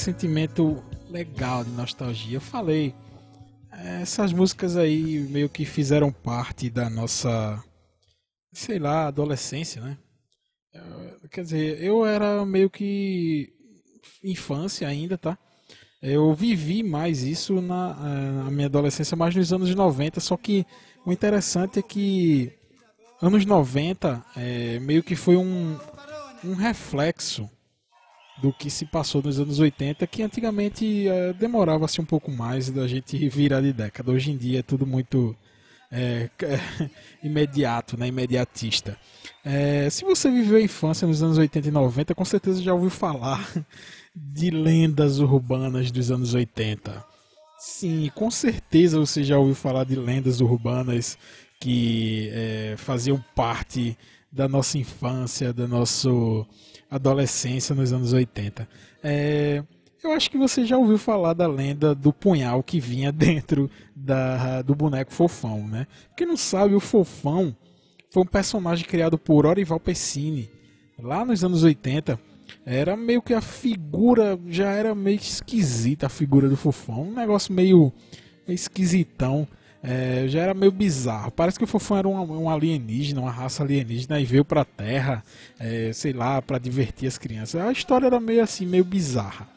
Sentimento 0.01 0.83
legal 1.09 1.63
de 1.65 1.71
nostalgia. 1.71 2.37
Eu 2.37 2.41
falei, 2.41 2.95
Essas 3.73 4.33
músicas 4.33 4.77
aí 4.77 5.21
meio 5.31 5.49
que 5.49 5.65
fizeram 5.65 6.11
parte 6.13 6.69
da 6.69 6.91
nossa, 6.91 7.63
sei 8.53 8.79
lá, 8.79 9.07
adolescência, 9.07 9.81
né? 9.81 9.97
Quer 11.31 11.45
dizer, 11.45 11.83
eu 11.83 12.05
era 12.05 12.45
meio 12.45 12.69
que 12.69 13.53
infância 14.25 14.89
ainda, 14.89 15.17
tá? 15.17 15.39
Eu 16.03 16.35
vivi 16.35 16.83
mais 16.83 17.23
isso 17.23 17.61
na, 17.61 17.97
eh, 18.01 18.45
na 18.45 18.51
minha 18.51 18.67
adolescência, 18.67 19.17
mais 19.17 19.35
nos 19.35 19.53
anos 19.53 19.75
90, 19.75 20.19
só 20.19 20.37
que 20.37 20.67
o 21.07 21.13
interessante 21.13 21.79
é 21.79 21.83
que 21.83 22.53
anos 23.23 23.45
90 23.45 24.25
eh, 24.37 24.79
meio 24.81 25.03
que 25.03 25.15
foi 25.15 25.37
um, 25.37 25.79
um 26.45 26.55
reflexo 26.55 27.49
do 28.41 28.53
que 28.53 28.71
se 28.71 28.85
passou 28.87 29.23
nos 29.23 29.39
anos 29.39 29.59
80, 29.59 30.07
que 30.07 30.23
antigamente 30.23 31.09
eh, 31.09 31.33
demorava-se 31.33 32.01
um 32.01 32.05
pouco 32.05 32.31
mais 32.31 32.71
da 32.71 32.87
gente 32.87 33.29
virar 33.29 33.61
de 33.61 33.73
década. 33.73 34.11
Hoje 34.11 34.31
em 34.31 34.37
dia 34.37 34.61
é 34.61 34.63
tudo 34.63 34.87
muito 34.87 35.37
eh, 35.91 36.29
imediato, 37.23 37.99
né? 37.99 38.09
imediatista. 38.09 38.97
Eh, 39.45 39.89
se 39.91 40.05
você 40.05 40.31
viveu 40.31 40.59
a 40.59 40.63
infância 40.63 41.07
nos 41.07 41.23
anos 41.23 41.39
80 41.39 41.69
e 41.69 41.71
90, 41.71 42.15
com 42.15 42.25
certeza 42.25 42.63
já 42.63 42.73
ouviu 42.73 42.91
falar 42.91 43.47
de 44.15 44.51
lendas 44.51 45.19
urbanas 45.19 45.91
dos 45.91 46.11
anos 46.11 46.35
80. 46.35 47.05
Sim, 47.59 48.11
com 48.15 48.31
certeza 48.31 48.99
você 48.99 49.23
já 49.23 49.39
ouviu 49.39 49.55
falar 49.55 49.85
de 49.85 49.95
lendas 49.95 50.41
urbanas 50.41 51.19
que 51.61 52.31
eh, 52.33 52.75
faziam 52.79 53.23
parte 53.35 53.97
da 54.33 54.49
nossa 54.49 54.79
infância, 54.79 55.53
da 55.53 55.67
nossa 55.67 56.09
adolescência 56.91 57.75
nos 57.75 57.93
anos 57.93 58.13
80. 58.13 58.69
É, 59.03 59.63
eu 60.03 60.13
acho 60.13 60.31
que 60.31 60.39
você 60.39 60.65
já 60.65 60.77
ouviu 60.77 60.99
falar 60.99 61.35
da 61.35 61.47
lenda 61.47 61.95
do 61.95 62.13
punhal 62.13 62.63
que 62.63 62.81
vinha 62.81 63.13
dentro 63.13 63.71
da, 63.95 64.63
do 64.63 64.75
boneco 64.75 65.13
Fofão, 65.13 65.69
né? 65.69 65.87
Quem 66.17 66.27
não 66.27 66.37
sabe, 66.37 66.75
o 66.75 66.81
Fofão 66.81 67.55
foi 68.11 68.23
um 68.23 68.27
personagem 68.27 68.87
criado 68.87 69.17
por 69.17 69.47
Orival 69.47 69.79
Pessini 69.79 70.51
lá 70.99 71.25
nos 71.25 71.45
anos 71.45 71.63
80. 71.63 72.19
Era 72.67 72.97
meio 72.97 73.23
que 73.23 73.33
a 73.33 73.41
figura, 73.41 74.39
já 74.49 74.71
era 74.71 74.95
meio 74.95 75.17
esquisita 75.17 76.07
a 76.07 76.11
figura 76.11 76.49
do 76.49 76.57
Fofão, 76.57 77.09
um 77.09 77.15
negócio 77.15 77.53
meio, 77.53 77.93
meio 78.47 78.55
esquisitão. 78.55 79.47
É, 79.83 80.27
já 80.29 80.41
era 80.41 80.55
meio 80.55 80.71
bizarro. 80.71 81.31
Parece 81.31 81.59
que 81.59 81.65
o 81.65 81.67
Fofão 81.67 81.97
era 81.97 82.09
um, 82.09 82.43
um 82.43 82.51
alienígena, 82.51 83.23
uma 83.23 83.31
raça 83.31 83.63
alienígena 83.63 84.21
e 84.21 84.25
veio 84.25 84.45
pra 84.45 84.65
Terra, 84.65 85.25
é, 85.59 85.93
sei 85.93 86.13
lá, 86.13 86.43
pra 86.43 86.59
divertir 86.59 87.09
as 87.09 87.17
crianças. 87.17 87.61
A 87.61 87.73
história 87.73 88.07
era 88.07 88.21
meio 88.21 88.43
assim, 88.43 88.67
meio 88.67 88.85
bizarra. 88.85 89.49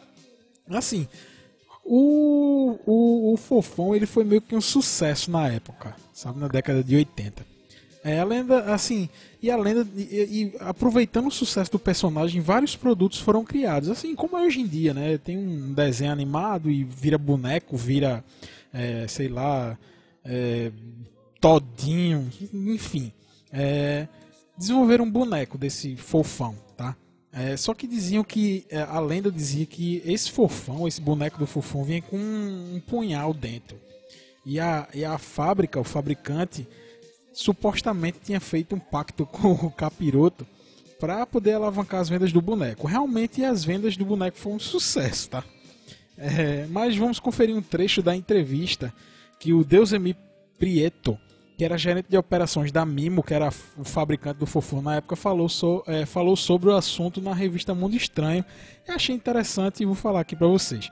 Assim, 0.70 1.08
o, 1.84 2.80
o, 2.86 3.34
o 3.34 3.38
Fofão 3.38 3.94
ele 3.94 4.06
foi 4.06 4.24
meio 4.24 4.42
que 4.42 4.56
um 4.56 4.62
sucesso 4.62 5.30
na 5.30 5.50
época, 5.50 5.94
sabe, 6.14 6.40
na 6.40 6.48
década 6.48 6.82
de 6.82 6.96
80. 6.96 7.46
É, 8.06 8.20
a 8.20 8.24
lenda, 8.26 8.74
assim, 8.74 9.10
e 9.42 9.50
a 9.50 9.56
lenda, 9.56 9.88
e, 9.96 10.02
e 10.02 10.56
aproveitando 10.60 11.28
o 11.28 11.32
sucesso 11.32 11.72
do 11.72 11.80
personagem, 11.80 12.42
vários 12.42 12.76
produtos 12.76 13.20
foram 13.20 13.46
criados, 13.46 13.90
assim 13.90 14.14
como 14.14 14.38
é 14.38 14.42
hoje 14.42 14.60
em 14.60 14.68
dia, 14.68 14.94
né? 14.94 15.18
Tem 15.18 15.38
um 15.38 15.74
desenho 15.74 16.12
animado 16.12 16.70
e 16.70 16.84
vira 16.84 17.18
boneco, 17.18 17.78
vira, 17.78 18.24
é, 18.74 19.06
sei 19.08 19.30
lá, 19.30 19.78
é, 20.26 20.72
todinho, 21.40 22.30
enfim. 22.54 23.12
É, 23.52 24.08
desenvolveram 24.58 25.06
um 25.06 25.12
boneco 25.12 25.58
desse 25.58 25.96
fofão, 25.96 26.56
tá? 26.78 26.96
É, 27.32 27.58
só 27.58 27.74
que 27.74 27.88
diziam 27.88 28.24
que 28.24 28.66
é, 28.70 28.82
a 28.82 29.00
lenda 29.00 29.32
dizia 29.32 29.66
que 29.66 30.02
esse 30.06 30.32
fofão, 30.32 30.88
esse 30.88 31.02
boneco 31.02 31.40
do 31.40 31.48
fofão, 31.48 31.84
vinha 31.84 32.02
com 32.02 32.16
um, 32.16 32.82
punhal 32.86 33.34
dentro. 33.34 33.78
E 34.46 34.60
a, 34.60 34.88
e 34.94 35.04
a 35.04 35.18
fábrica, 35.18 35.80
o 35.80 35.84
fabricante, 35.84 36.68
supostamente 37.34 38.20
tinha 38.24 38.40
feito 38.40 38.76
um 38.76 38.80
pacto 38.80 39.26
com 39.28 39.52
o 39.52 39.72
capiroto 39.72 40.46
para 41.00 41.26
poder 41.26 41.54
alavancar 41.54 42.00
as 42.00 42.08
vendas 42.08 42.32
do 42.32 42.42
boneco. 42.42 42.88
Realmente 42.88 43.44
as 43.44 43.66
vendas 43.66 43.98
do 43.98 44.06
boneco 44.06 44.38
foram 44.38 44.58
um 44.58 44.60
sucesso, 44.60 45.30
tá? 45.30 45.44
É, 46.18 46.68
mas 46.70 46.96
vamos 46.96 47.20
conferir 47.20 47.56
um 47.56 47.62
trecho 47.62 48.02
da 48.04 48.16
entrevista 48.16 48.94
que 49.44 49.52
o 49.52 49.62
Deusemi 49.62 50.16
Prieto, 50.58 51.20
que 51.58 51.66
era 51.66 51.78
gerente 51.78 52.08
de 52.10 52.18
operações 52.18 52.72
da 52.72 52.86
Mimo, 52.86 53.22
que 53.22 53.34
era 53.34 53.50
o 53.78 53.84
fabricante 53.84 54.40
do 54.40 54.46
Fofão 54.46 54.82
na 54.82 54.96
época, 54.96 55.18
falou, 55.18 55.50
so, 55.50 55.84
é, 55.86 56.06
falou 56.06 56.38
sobre 56.38 56.70
o 56.70 56.74
assunto 56.74 57.22
na 57.22 57.34
revista 57.34 57.76
Mundo 57.76 57.94
Estranho. 57.94 58.46
Eu 58.88 58.96
achei 58.96 59.14
interessante 59.14 59.84
e 59.84 59.86
vou 59.86 59.96
falar 59.96 60.22
aqui 60.22 60.34
para 60.34 60.48
vocês. 60.48 60.90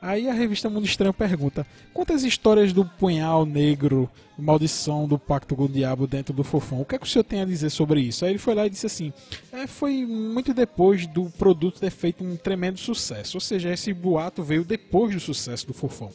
Aí 0.00 0.28
a 0.28 0.32
revista 0.32 0.68
Mundo 0.68 0.84
Estranho 0.84 1.14
pergunta: 1.14 1.64
quantas 1.94 2.24
histórias 2.24 2.72
do 2.72 2.84
punhal 2.84 3.46
negro, 3.46 4.10
maldição 4.36 5.06
do 5.06 5.16
pacto 5.16 5.54
com 5.54 5.66
o 5.66 5.68
diabo 5.68 6.08
dentro 6.08 6.34
do 6.34 6.42
fofão? 6.42 6.80
O 6.80 6.84
que 6.84 6.96
é 6.96 6.98
que 6.98 7.06
o 7.06 7.08
senhor 7.08 7.22
tem 7.22 7.40
a 7.40 7.44
dizer 7.44 7.70
sobre 7.70 8.00
isso? 8.00 8.24
Aí 8.24 8.32
ele 8.32 8.38
foi 8.40 8.56
lá 8.56 8.66
e 8.66 8.70
disse 8.70 8.86
assim: 8.86 9.12
é, 9.52 9.68
foi 9.68 10.04
muito 10.04 10.52
depois 10.52 11.06
do 11.06 11.30
produto 11.30 11.78
ter 11.78 11.90
feito 11.90 12.24
um 12.24 12.34
tremendo 12.34 12.80
sucesso. 12.80 13.36
Ou 13.36 13.40
seja, 13.40 13.72
esse 13.72 13.92
boato 13.92 14.42
veio 14.42 14.64
depois 14.64 15.14
do 15.14 15.20
sucesso 15.20 15.68
do 15.68 15.72
fofão. 15.72 16.10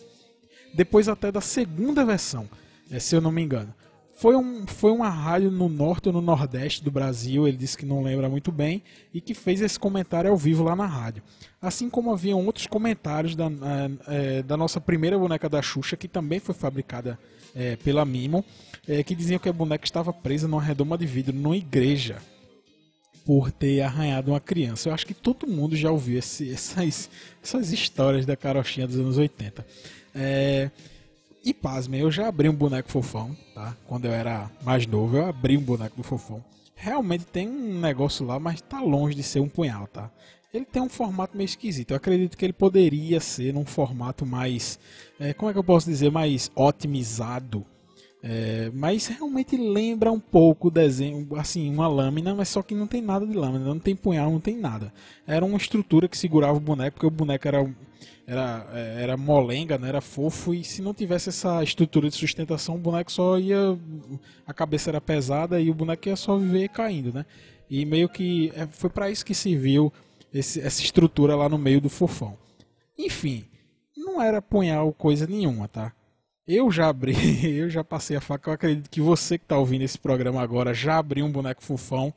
Depois 0.78 1.10
até 1.10 1.32
da 1.32 1.42
segunda 1.42 2.06
versão, 2.06 2.48
é, 2.92 3.00
se 3.00 3.16
eu 3.16 3.20
não 3.20 3.32
me 3.32 3.42
engano. 3.42 3.74
Foi, 4.20 4.36
um, 4.36 4.66
foi 4.66 4.92
uma 4.92 5.10
rádio 5.10 5.52
no 5.52 5.68
norte 5.68 6.08
ou 6.08 6.14
no 6.14 6.22
nordeste 6.22 6.84
do 6.84 6.90
Brasil, 6.92 7.48
ele 7.48 7.58
disse 7.58 7.78
que 7.78 7.86
não 7.86 8.02
lembra 8.04 8.30
muito 8.30 8.52
bem, 8.52 8.84
e 9.14 9.20
que 9.20 9.34
fez 9.34 9.60
esse 9.62 9.80
comentário 9.80 10.30
ao 10.30 10.38
vivo 10.38 10.64
lá 10.64 10.76
na 10.76 10.86
rádio. 10.86 11.22
Assim 11.62 11.90
como 11.90 12.12
haviam 12.12 12.44
outros 12.46 12.68
comentários 12.68 13.36
da, 13.36 13.46
eh, 14.08 14.44
da 14.44 14.56
nossa 14.58 14.80
primeira 14.80 15.18
boneca 15.18 15.50
da 15.50 15.62
Xuxa, 15.62 15.96
que 15.98 16.08
também 16.08 16.40
foi 16.40 16.54
fabricada 16.56 17.18
eh, 17.56 17.76
pela 17.84 18.06
Mimo, 18.06 18.44
eh, 18.88 19.04
que 19.04 19.16
diziam 19.16 19.40
que 19.40 19.50
a 19.50 19.54
boneca 19.54 19.86
estava 19.86 20.12
presa 20.14 20.48
numa 20.48 20.62
redoma 20.62 20.96
de 20.98 21.06
vidro 21.08 21.36
numa 21.36 21.58
igreja 21.58 22.18
por 23.26 23.52
ter 23.52 23.82
arranhado 23.82 24.32
uma 24.32 24.40
criança. 24.40 24.90
Eu 24.90 24.94
acho 24.94 25.06
que 25.06 25.14
todo 25.14 25.46
mundo 25.46 25.76
já 25.76 25.92
ouviu 25.92 26.18
esse- 26.18 26.52
essas, 26.52 27.10
essas 27.44 27.72
histórias 27.72 28.26
da 28.26 28.36
carochinha 28.36 28.88
dos 28.88 28.98
anos 28.98 29.18
80. 29.18 29.66
É, 30.18 30.72
e 31.46 31.54
pasmem, 31.54 32.02
eu 32.02 32.12
já 32.12 32.28
abri 32.28 32.50
um 32.50 32.56
boneco 32.56 32.90
fofão, 32.90 33.36
tá? 33.54 33.76
Quando 33.88 34.06
eu 34.06 34.12
era 34.12 34.52
mais 34.64 34.86
novo, 34.88 35.18
eu 35.18 35.28
abri 35.28 35.56
um 35.56 35.62
boneco 35.62 35.96
do 35.96 36.04
fofão. 36.04 36.44
Realmente 36.76 37.26
tem 37.26 37.48
um 37.48 37.80
negócio 37.80 38.26
lá, 38.26 38.40
mas 38.40 38.60
tá 38.62 38.82
longe 38.82 39.16
de 39.16 39.24
ser 39.24 39.40
um 39.40 39.48
punhal, 39.48 39.88
tá? 39.88 40.12
Ele 40.54 40.66
tem 40.66 40.82
um 40.82 40.90
formato 40.90 41.38
meio 41.38 41.46
esquisito. 41.46 41.92
Eu 41.92 41.98
acredito 41.98 42.38
que 42.38 42.46
ele 42.46 42.54
poderia 42.54 43.20
ser 43.20 43.54
num 43.54 43.66
formato 43.66 44.26
mais. 44.26 44.80
é, 45.20 45.34
como 45.34 45.50
é 45.50 45.54
que 45.54 45.60
eu 45.60 45.64
posso 45.64 45.88
dizer? 45.88 46.12
Mais 46.12 46.52
otimizado. 46.56 47.66
É, 48.24 48.72
mas 48.74 49.08
realmente 49.08 49.56
lembra 49.56 50.12
um 50.12 50.20
pouco 50.20 50.68
o 50.68 50.72
desenho, 50.72 51.28
assim, 51.38 51.70
uma 51.72 51.88
lâmina, 51.88 52.34
mas 52.34 52.50
só 52.50 52.62
que 52.64 52.74
não 52.74 52.88
tem 52.88 53.02
nada 53.02 53.26
de 53.26 53.34
lâmina, 53.34 53.64
não 53.64 53.80
tem 53.80 53.96
punhal, 53.96 54.32
não 54.32 54.40
tem 54.40 54.58
nada. 54.58 54.92
Era 55.26 55.46
uma 55.46 55.58
estrutura 55.58 56.08
que 56.08 56.18
segurava 56.18 56.58
o 56.58 56.62
boneco, 56.62 56.96
porque 56.96 57.06
o 57.06 57.12
boneco 57.12 57.48
era, 57.48 57.76
era, 58.28 58.68
é, 58.74 59.04
era 59.04 59.18
molenga, 59.18 59.78
né, 59.78 59.88
era 59.90 60.02
fofo, 60.02 60.54
e 60.54 60.64
se 60.64 60.82
não 60.82 60.94
tivesse 60.94 61.30
essa 61.30 61.64
estrutura 61.64 62.10
de 62.10 62.16
sustentação, 62.16 62.76
o 62.76 62.80
boneco 62.80 63.12
só 63.12 63.40
ia. 63.40 63.58
A 64.46 64.54
cabeça 64.54 64.90
era 64.92 65.02
pesada 65.02 65.60
e 65.62 65.70
o 65.70 65.74
boneco 65.74 66.10
ia 66.10 66.16
só 66.18 66.38
viver 66.38 66.70
caindo, 66.70 67.14
né? 67.14 67.26
E 67.70 67.86
meio 67.86 68.10
que 68.10 68.52
é, 68.56 68.68
foi 68.68 68.90
para 68.90 69.10
isso 69.10 69.26
que 69.26 69.34
serviu 69.34 69.92
esse- 70.34 70.60
essa 70.62 70.82
estrutura 70.82 71.36
lá 71.36 71.50
no 71.50 71.58
meio 71.58 71.82
do 71.82 71.90
fofão. 71.90 72.38
Enfim, 72.98 73.46
não 73.96 74.22
era 74.22 74.42
punhal 74.42 74.92
coisa 74.94 75.26
nenhuma, 75.28 75.68
tá? 75.68 75.94
Eu 76.48 76.72
já 76.72 76.88
abri, 76.90 77.14
eu 77.60 77.70
já 77.70 77.84
passei 77.84 78.16
a 78.18 78.22
faca. 78.22 78.50
Eu 78.50 78.54
acredito 78.54 78.90
que 78.90 79.02
você 79.02 79.38
que 79.38 79.44
está 79.46 79.58
ouvindo 79.58 79.84
esse 79.84 79.98
programa 79.98 80.42
agora 80.42 80.74
já 80.74 80.98
abriu 80.98 81.26
um 81.26 81.32
boneco 81.32 81.64
fofão. 81.64 82.14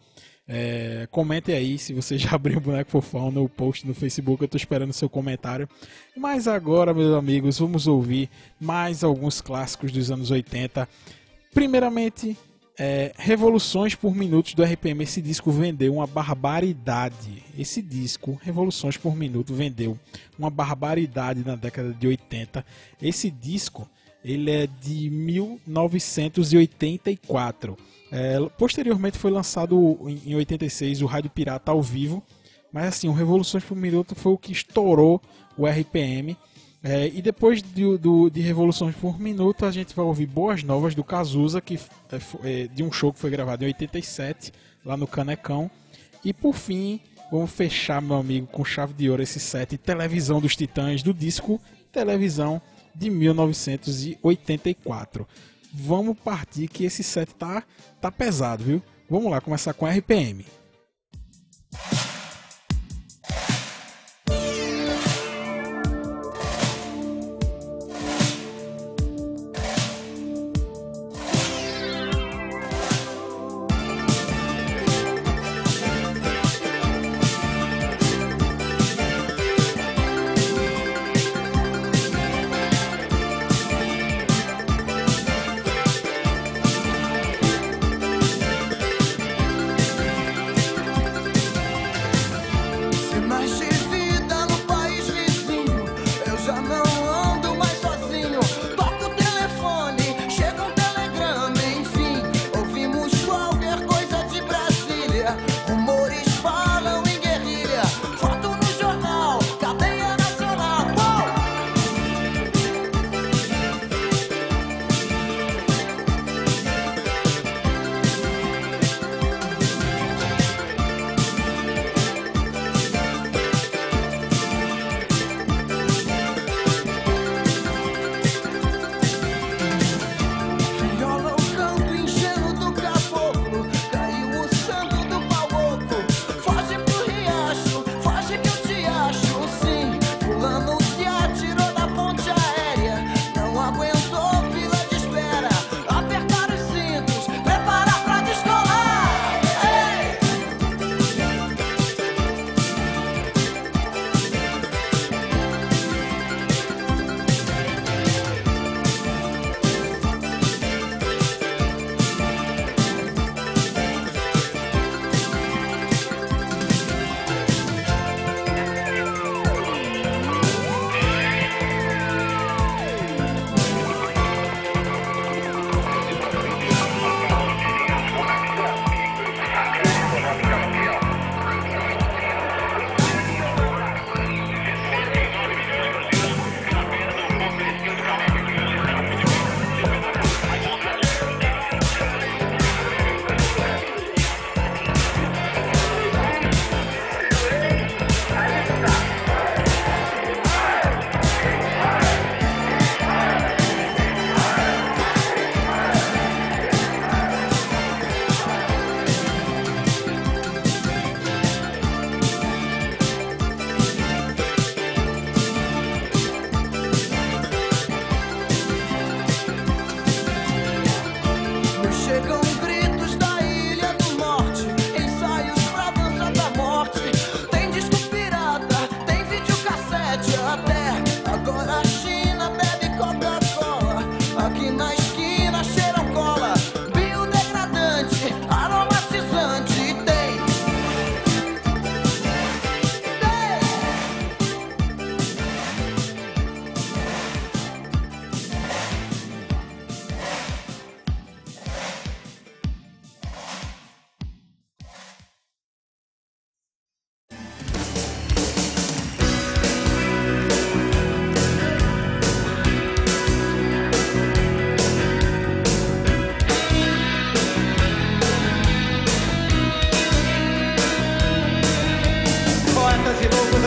É, 0.52 1.06
comente 1.12 1.52
aí 1.52 1.78
se 1.78 1.94
você 1.94 2.18
já 2.18 2.34
abriu 2.34 2.58
um 2.58 2.60
boneco 2.60 2.90
fofão 2.90 3.30
no 3.30 3.48
post 3.48 3.86
no 3.86 3.94
Facebook. 3.94 4.42
Eu 4.42 4.46
estou 4.46 4.58
esperando 4.58 4.90
o 4.90 4.94
seu 4.94 5.08
comentário. 5.08 5.68
Mas 6.16 6.48
agora, 6.48 6.92
meus 6.92 7.16
amigos, 7.16 7.60
vamos 7.60 7.86
ouvir 7.86 8.28
mais 8.60 9.04
alguns 9.04 9.40
clássicos 9.40 9.92
dos 9.92 10.10
anos 10.10 10.32
80. 10.32 10.88
Primeiramente, 11.54 12.36
é, 12.76 13.12
Revoluções 13.16 13.94
por 13.94 14.12
Minutos 14.12 14.54
do 14.54 14.64
RPM. 14.64 15.04
Esse 15.04 15.22
disco 15.22 15.52
vendeu 15.52 15.94
uma 15.94 16.08
barbaridade. 16.08 17.44
Esse 17.56 17.80
disco, 17.80 18.36
Revoluções 18.42 18.96
por 18.96 19.14
Minuto, 19.14 19.54
vendeu 19.54 19.96
uma 20.36 20.50
barbaridade 20.50 21.44
na 21.46 21.54
década 21.54 21.92
de 21.92 22.08
80. 22.08 22.66
Esse 23.00 23.30
disco, 23.30 23.88
ele 24.24 24.50
é 24.50 24.66
de 24.66 25.08
1984. 25.10 27.78
É, 28.12 28.38
posteriormente 28.58 29.16
foi 29.18 29.30
lançado 29.30 29.96
em 30.06 30.32
em 30.32 30.34
86 30.34 31.00
o 31.02 31.06
Rádio 31.06 31.30
Pirata 31.30 31.70
ao 31.72 31.82
vivo. 31.82 32.22
Mas 32.72 32.86
assim, 32.86 33.08
o 33.08 33.12
Revoluções 33.12 33.64
por 33.64 33.76
Minuto 33.76 34.14
foi 34.14 34.32
o 34.32 34.38
que 34.38 34.52
estourou 34.52 35.20
o 35.56 35.66
RPM. 35.66 36.36
É, 36.82 37.08
e 37.08 37.20
depois 37.20 37.60
do, 37.60 37.98
do- 37.98 38.30
de 38.30 38.40
Revoluções 38.40 38.94
por 38.96 39.20
Minuto, 39.20 39.66
a 39.66 39.70
gente 39.70 39.94
vai 39.94 40.02
ouvir 40.04 40.24
Boas 40.26 40.62
Novas 40.62 40.94
do 40.94 41.04
Cazuza, 41.04 41.60
que 41.60 41.74
é, 41.74 41.78
é, 42.42 42.66
de 42.68 42.82
um 42.82 42.90
show 42.90 43.12
que 43.12 43.18
foi 43.18 43.28
gravado 43.30 43.64
em 43.64 43.66
87, 43.68 44.50
lá 44.84 44.96
no 44.96 45.06
Canecão. 45.06 45.70
E 46.24 46.32
por 46.32 46.54
fim, 46.54 47.00
vamos 47.30 47.50
fechar, 47.50 48.00
meu 48.00 48.16
amigo, 48.16 48.46
com 48.46 48.64
chave 48.64 48.94
de 48.94 49.10
ouro 49.10 49.22
esse 49.22 49.38
set 49.40 49.76
Televisão 49.76 50.40
dos 50.40 50.56
Titãs, 50.56 51.02
do 51.02 51.12
disco 51.12 51.60
Televisão 51.92 52.62
de 52.94 53.10
1984. 53.10 55.26
Vamos 55.72 56.18
partir 56.18 56.68
que 56.68 56.84
esse 56.84 57.02
set 57.02 57.34
tá, 57.34 57.62
tá 58.00 58.10
pesado, 58.10 58.64
viu? 58.64 58.82
Vamos 59.08 59.30
lá, 59.30 59.40
começar 59.40 59.72
com 59.72 59.86
RPM. 59.86 60.44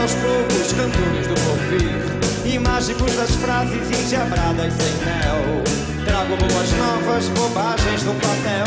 Aos 0.03 0.13
poucos, 0.15 0.73
cantores 0.73 1.27
do 1.27 1.33
porvir 1.45 2.43
E 2.45 2.59
mágicos 2.59 3.15
das 3.15 3.31
frases 3.37 3.89
endiabradas 3.89 4.73
sem 4.73 4.93
mel. 5.05 5.63
Trago 6.05 6.35
boas 6.35 6.71
novas, 6.73 7.29
bobagens 7.29 8.03
no 8.03 8.13
papel. 8.15 8.65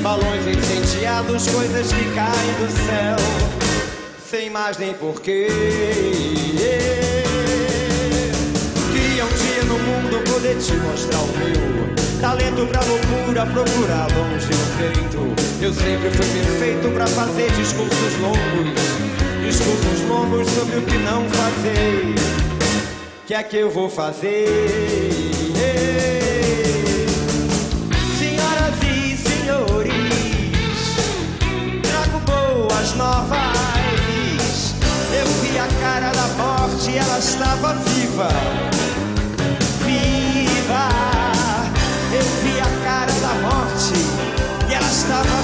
Balões 0.00 0.46
incendiados, 0.46 1.46
coisas 1.48 1.92
que 1.92 2.04
caem 2.14 2.54
do 2.58 2.70
céu. 2.86 3.16
Sem 4.30 4.48
mais 4.48 4.78
nem 4.78 4.94
porquê. 4.94 5.46
Queria 8.92 9.24
um 9.26 9.28
dia 9.28 9.64
no 9.64 9.78
mundo 9.78 10.24
poder 10.24 10.56
te 10.56 10.72
mostrar 10.72 11.20
o 11.20 11.26
meu 11.38 11.92
Talento 12.18 12.66
pra 12.66 12.80
loucura, 12.80 13.44
procurar 13.46 14.06
longe 14.16 14.46
o 14.46 14.66
peito 14.78 15.34
Eu 15.60 15.74
sempre 15.74 16.10
fui 16.10 16.26
perfeito 16.40 16.88
pra 16.94 17.06
fazer 17.06 17.50
discursos 17.52 18.18
longos 18.20 18.91
Discursos 19.52 20.08
longos 20.08 20.48
sobre 20.48 20.78
o 20.78 20.82
que 20.82 20.96
não 20.96 21.28
fazer 21.28 22.14
Que 23.26 23.34
é 23.34 23.42
que 23.42 23.58
eu 23.58 23.70
vou 23.70 23.90
fazer? 23.90 24.48
Senhoras 28.18 28.82
e 28.82 29.14
senhores 29.14 29.92
Trago 31.82 32.18
boas 32.20 32.94
novas. 32.94 34.74
Eu 35.12 35.26
vi 35.42 35.58
a 35.58 35.68
cara 35.82 36.10
da 36.12 36.28
morte, 36.42 36.96
ela 36.96 37.18
estava 37.18 37.74
viva. 37.74 38.28
Viva! 39.84 40.88
Eu 42.10 42.24
vi 42.42 42.58
a 42.58 42.70
cara 42.86 43.12
da 43.12 43.34
morte 43.42 44.00
E 44.70 44.72
ela 44.72 44.88
estava 44.88 45.41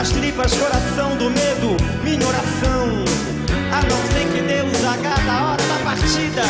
As 0.00 0.08
tripas, 0.12 0.54
coração 0.54 1.14
do 1.18 1.28
medo, 1.28 1.76
minha 2.02 2.26
oração. 2.26 3.04
A 3.70 3.82
não 3.82 3.98
ser 4.10 4.26
que 4.32 4.40
Deus 4.40 4.82
agrada 4.82 5.22
na 5.24 5.50
hora 5.50 5.62
da 5.62 5.84
partida. 5.84 6.42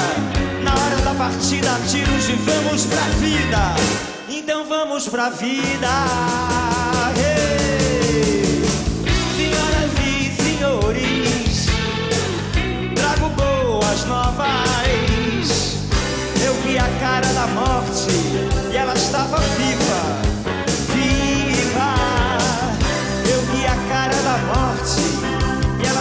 Na 0.63 0.73
hora 0.73 0.97
da 1.03 1.13
partida, 1.15 1.69
tiros 1.89 2.27
de 2.29 2.35
vamos 2.35 2.87
pra 2.87 3.03
vida. 3.19 3.75
Então 4.29 4.65
vamos 4.69 5.09
pra 5.09 5.31
vida. 5.31 5.89
Senhoras 9.35 9.91
e 9.99 10.43
senhores, 10.45 11.67
trago 12.95 13.31
boas 13.31 14.05
novas. 14.05 15.77
Eu 16.47 16.55
vi 16.63 16.79
a 16.79 16.89
cara 17.01 17.27
da 17.33 17.49
morte 17.49 18.13
e 18.73 18.77
ela 18.77 18.95
estava 18.95 19.39
viva. 19.39 20.20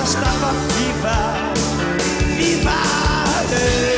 stava 0.10 0.52
viva, 0.74 1.54
viva. 2.36 3.88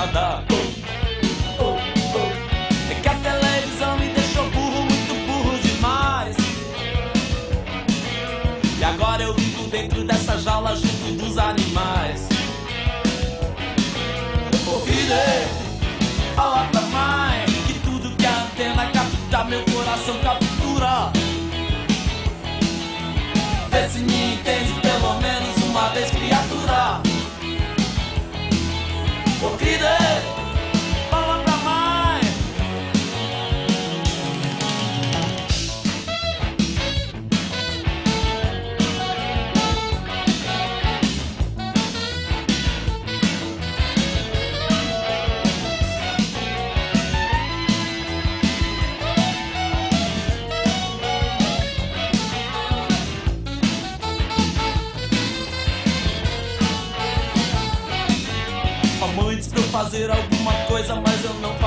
Oh, 0.00 0.04
oh, 1.58 1.76
oh. 2.14 2.92
É 2.92 2.94
que 3.02 3.08
a 3.08 3.14
televisão 3.14 3.98
me 3.98 4.08
deixou 4.10 4.48
burro, 4.50 4.82
muito 4.84 5.26
burro 5.26 5.58
demais. 5.58 6.36
E 8.78 8.84
agora 8.84 9.24
eu 9.24 9.34
vivo 9.34 9.68
dentro 9.68 10.04
dessa 10.04 10.38
jaula 10.38 10.76
junto 10.76 11.24
dos 11.24 11.36
animais. 11.36 12.28
Ouvirei 14.68 15.48
fala 16.36 16.68
pra 16.70 16.80
mãe 16.82 17.46
que 17.66 17.74
tudo 17.80 18.14
que 18.16 18.24
a 18.24 18.42
antena 18.42 18.86
capta, 18.92 19.44
meu 19.46 19.64
coração 19.64 20.16
captura. 20.20 21.10
Vê 23.68 23.88
se 23.88 23.98
me 23.98 24.34
entende 24.34 24.77
fazer 59.98 60.10
alguma 60.10 60.52
coisa, 60.68 60.94
mas 60.94 61.24
eu 61.24 61.34
não 61.34 61.57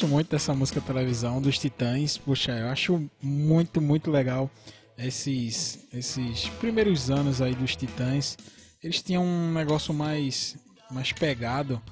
gosto 0.00 0.08
muito 0.08 0.30
dessa 0.30 0.54
música 0.54 0.80
televisão 0.80 1.42
dos 1.42 1.58
Titãs. 1.58 2.16
Poxa, 2.16 2.52
eu 2.52 2.68
acho 2.68 3.10
muito, 3.20 3.82
muito 3.82 4.10
legal 4.10 4.50
esses, 4.96 5.86
esses 5.92 6.48
primeiros 6.58 7.10
anos 7.10 7.42
aí 7.42 7.54
dos 7.54 7.76
Titãs. 7.76 8.38
Eles 8.82 9.02
tinham 9.02 9.22
um 9.22 9.52
negócio 9.52 9.92
mais, 9.92 10.56
mais 10.90 11.12
pegado. 11.12 11.82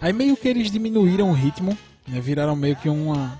Aí 0.00 0.14
meio 0.14 0.34
que 0.34 0.48
eles 0.48 0.70
diminuíram 0.70 1.30
o 1.30 1.34
ritmo, 1.34 1.76
né? 2.06 2.18
Viraram 2.20 2.56
meio 2.56 2.74
que 2.76 2.88
uma 2.88 3.38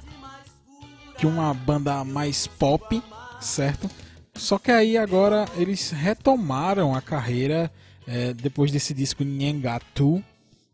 que 1.16 1.26
uma 1.26 1.55
banda 1.55 2.05
mais 2.05 2.47
pop, 2.47 3.03
certo? 3.41 3.91
Só 4.35 4.59
que 4.59 4.70
aí 4.70 4.99
agora 4.99 5.47
eles 5.57 5.91
retomaram 5.91 6.95
a 6.95 7.01
carreira 7.01 7.72
é, 8.07 8.35
depois 8.35 8.70
desse 8.70 8.93
disco 8.93 9.24
Nhengatu, 9.24 10.22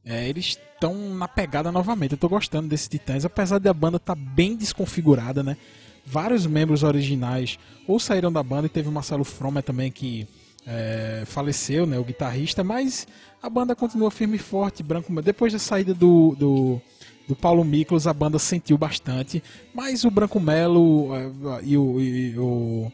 é, 0.04 0.28
eles 0.28 0.58
estão 0.58 0.94
na 1.14 1.26
pegada 1.26 1.72
novamente. 1.72 2.12
Eu 2.12 2.18
tô 2.18 2.28
gostando 2.28 2.68
desses 2.68 2.88
Titãs, 2.88 3.24
apesar 3.24 3.58
da 3.58 3.72
banda 3.72 3.96
estar 3.96 4.14
tá 4.14 4.20
bem 4.20 4.56
desconfigurada, 4.56 5.42
né? 5.42 5.56
Vários 6.06 6.46
membros 6.46 6.82
originais 6.82 7.58
ou 7.88 7.98
saíram 7.98 8.30
da 8.30 8.42
banda 8.42 8.66
e 8.66 8.70
teve 8.70 8.88
o 8.88 8.92
Marcelo 8.92 9.24
Fromer 9.24 9.62
também 9.62 9.90
que 9.90 10.28
é, 10.66 11.22
faleceu, 11.26 11.86
né? 11.86 11.98
O 11.98 12.04
guitarrista, 12.04 12.62
mas 12.62 13.06
a 13.42 13.48
banda 13.48 13.74
continua 13.74 14.10
firme 14.10 14.36
e 14.36 14.38
forte, 14.38 14.82
branco. 14.82 15.10
Depois 15.22 15.52
da 15.52 15.58
saída 15.58 15.94
do, 15.94 16.36
do 16.38 16.82
do 17.26 17.34
Paulo 17.34 17.64
Miklos, 17.64 18.06
a 18.06 18.12
banda 18.12 18.38
sentiu 18.38 18.76
bastante, 18.76 19.42
mas 19.72 20.04
o 20.04 20.10
Branco 20.10 20.38
Melo 20.38 21.08
eh, 21.14 21.60
e 21.62 21.76
o, 21.76 22.00
e 22.00 22.38
o 22.38 22.92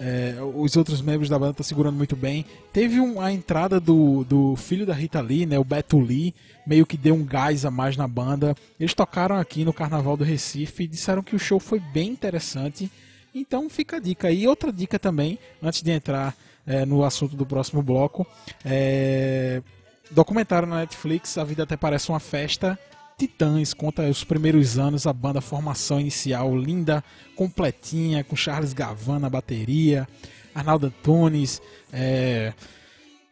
é, 0.00 0.36
os 0.54 0.76
outros 0.76 1.00
membros 1.00 1.28
da 1.28 1.38
banda 1.38 1.52
estão 1.52 1.64
segurando 1.64 1.96
muito 1.96 2.14
bem. 2.14 2.44
Teve 2.72 3.00
um, 3.00 3.20
a 3.20 3.32
entrada 3.32 3.80
do, 3.80 4.24
do 4.24 4.54
filho 4.56 4.86
da 4.86 4.94
Rita 4.94 5.20
Lee, 5.20 5.46
né, 5.46 5.58
o 5.58 5.64
Beto 5.64 5.98
Lee, 5.98 6.34
meio 6.66 6.86
que 6.86 6.96
deu 6.96 7.14
um 7.14 7.24
gás 7.24 7.64
a 7.64 7.70
mais 7.70 7.96
na 7.96 8.06
banda. 8.06 8.54
Eles 8.78 8.94
tocaram 8.94 9.36
aqui 9.36 9.64
no 9.64 9.72
Carnaval 9.72 10.16
do 10.16 10.24
Recife 10.24 10.84
e 10.84 10.88
disseram 10.88 11.22
que 11.22 11.34
o 11.34 11.38
show 11.38 11.58
foi 11.58 11.80
bem 11.80 12.10
interessante. 12.10 12.90
Então 13.34 13.68
fica 13.68 13.96
a 13.96 14.00
dica 14.00 14.28
aí. 14.28 14.46
Outra 14.46 14.72
dica 14.72 14.98
também, 14.98 15.38
antes 15.62 15.82
de 15.82 15.90
entrar 15.90 16.34
é, 16.66 16.84
no 16.84 17.02
assunto 17.04 17.34
do 17.34 17.46
próximo 17.46 17.82
bloco, 17.82 18.26
é, 18.64 19.62
documentário 20.10 20.68
na 20.68 20.76
Netflix, 20.76 21.36
A 21.38 21.44
Vida 21.44 21.64
Até 21.64 21.76
Parece 21.76 22.08
Uma 22.10 22.20
Festa, 22.20 22.78
Titãs, 23.18 23.74
conta 23.74 24.08
os 24.08 24.22
primeiros 24.22 24.78
anos, 24.78 25.04
a 25.04 25.12
banda 25.12 25.40
formação 25.40 25.98
inicial 25.98 26.56
linda, 26.56 27.02
completinha, 27.34 28.22
com 28.22 28.36
Charles 28.36 28.72
Gavan 28.72 29.18
na 29.18 29.28
bateria, 29.28 30.06
Arnaldo 30.54 30.86
Antunes, 30.86 31.60
é, 31.92 32.52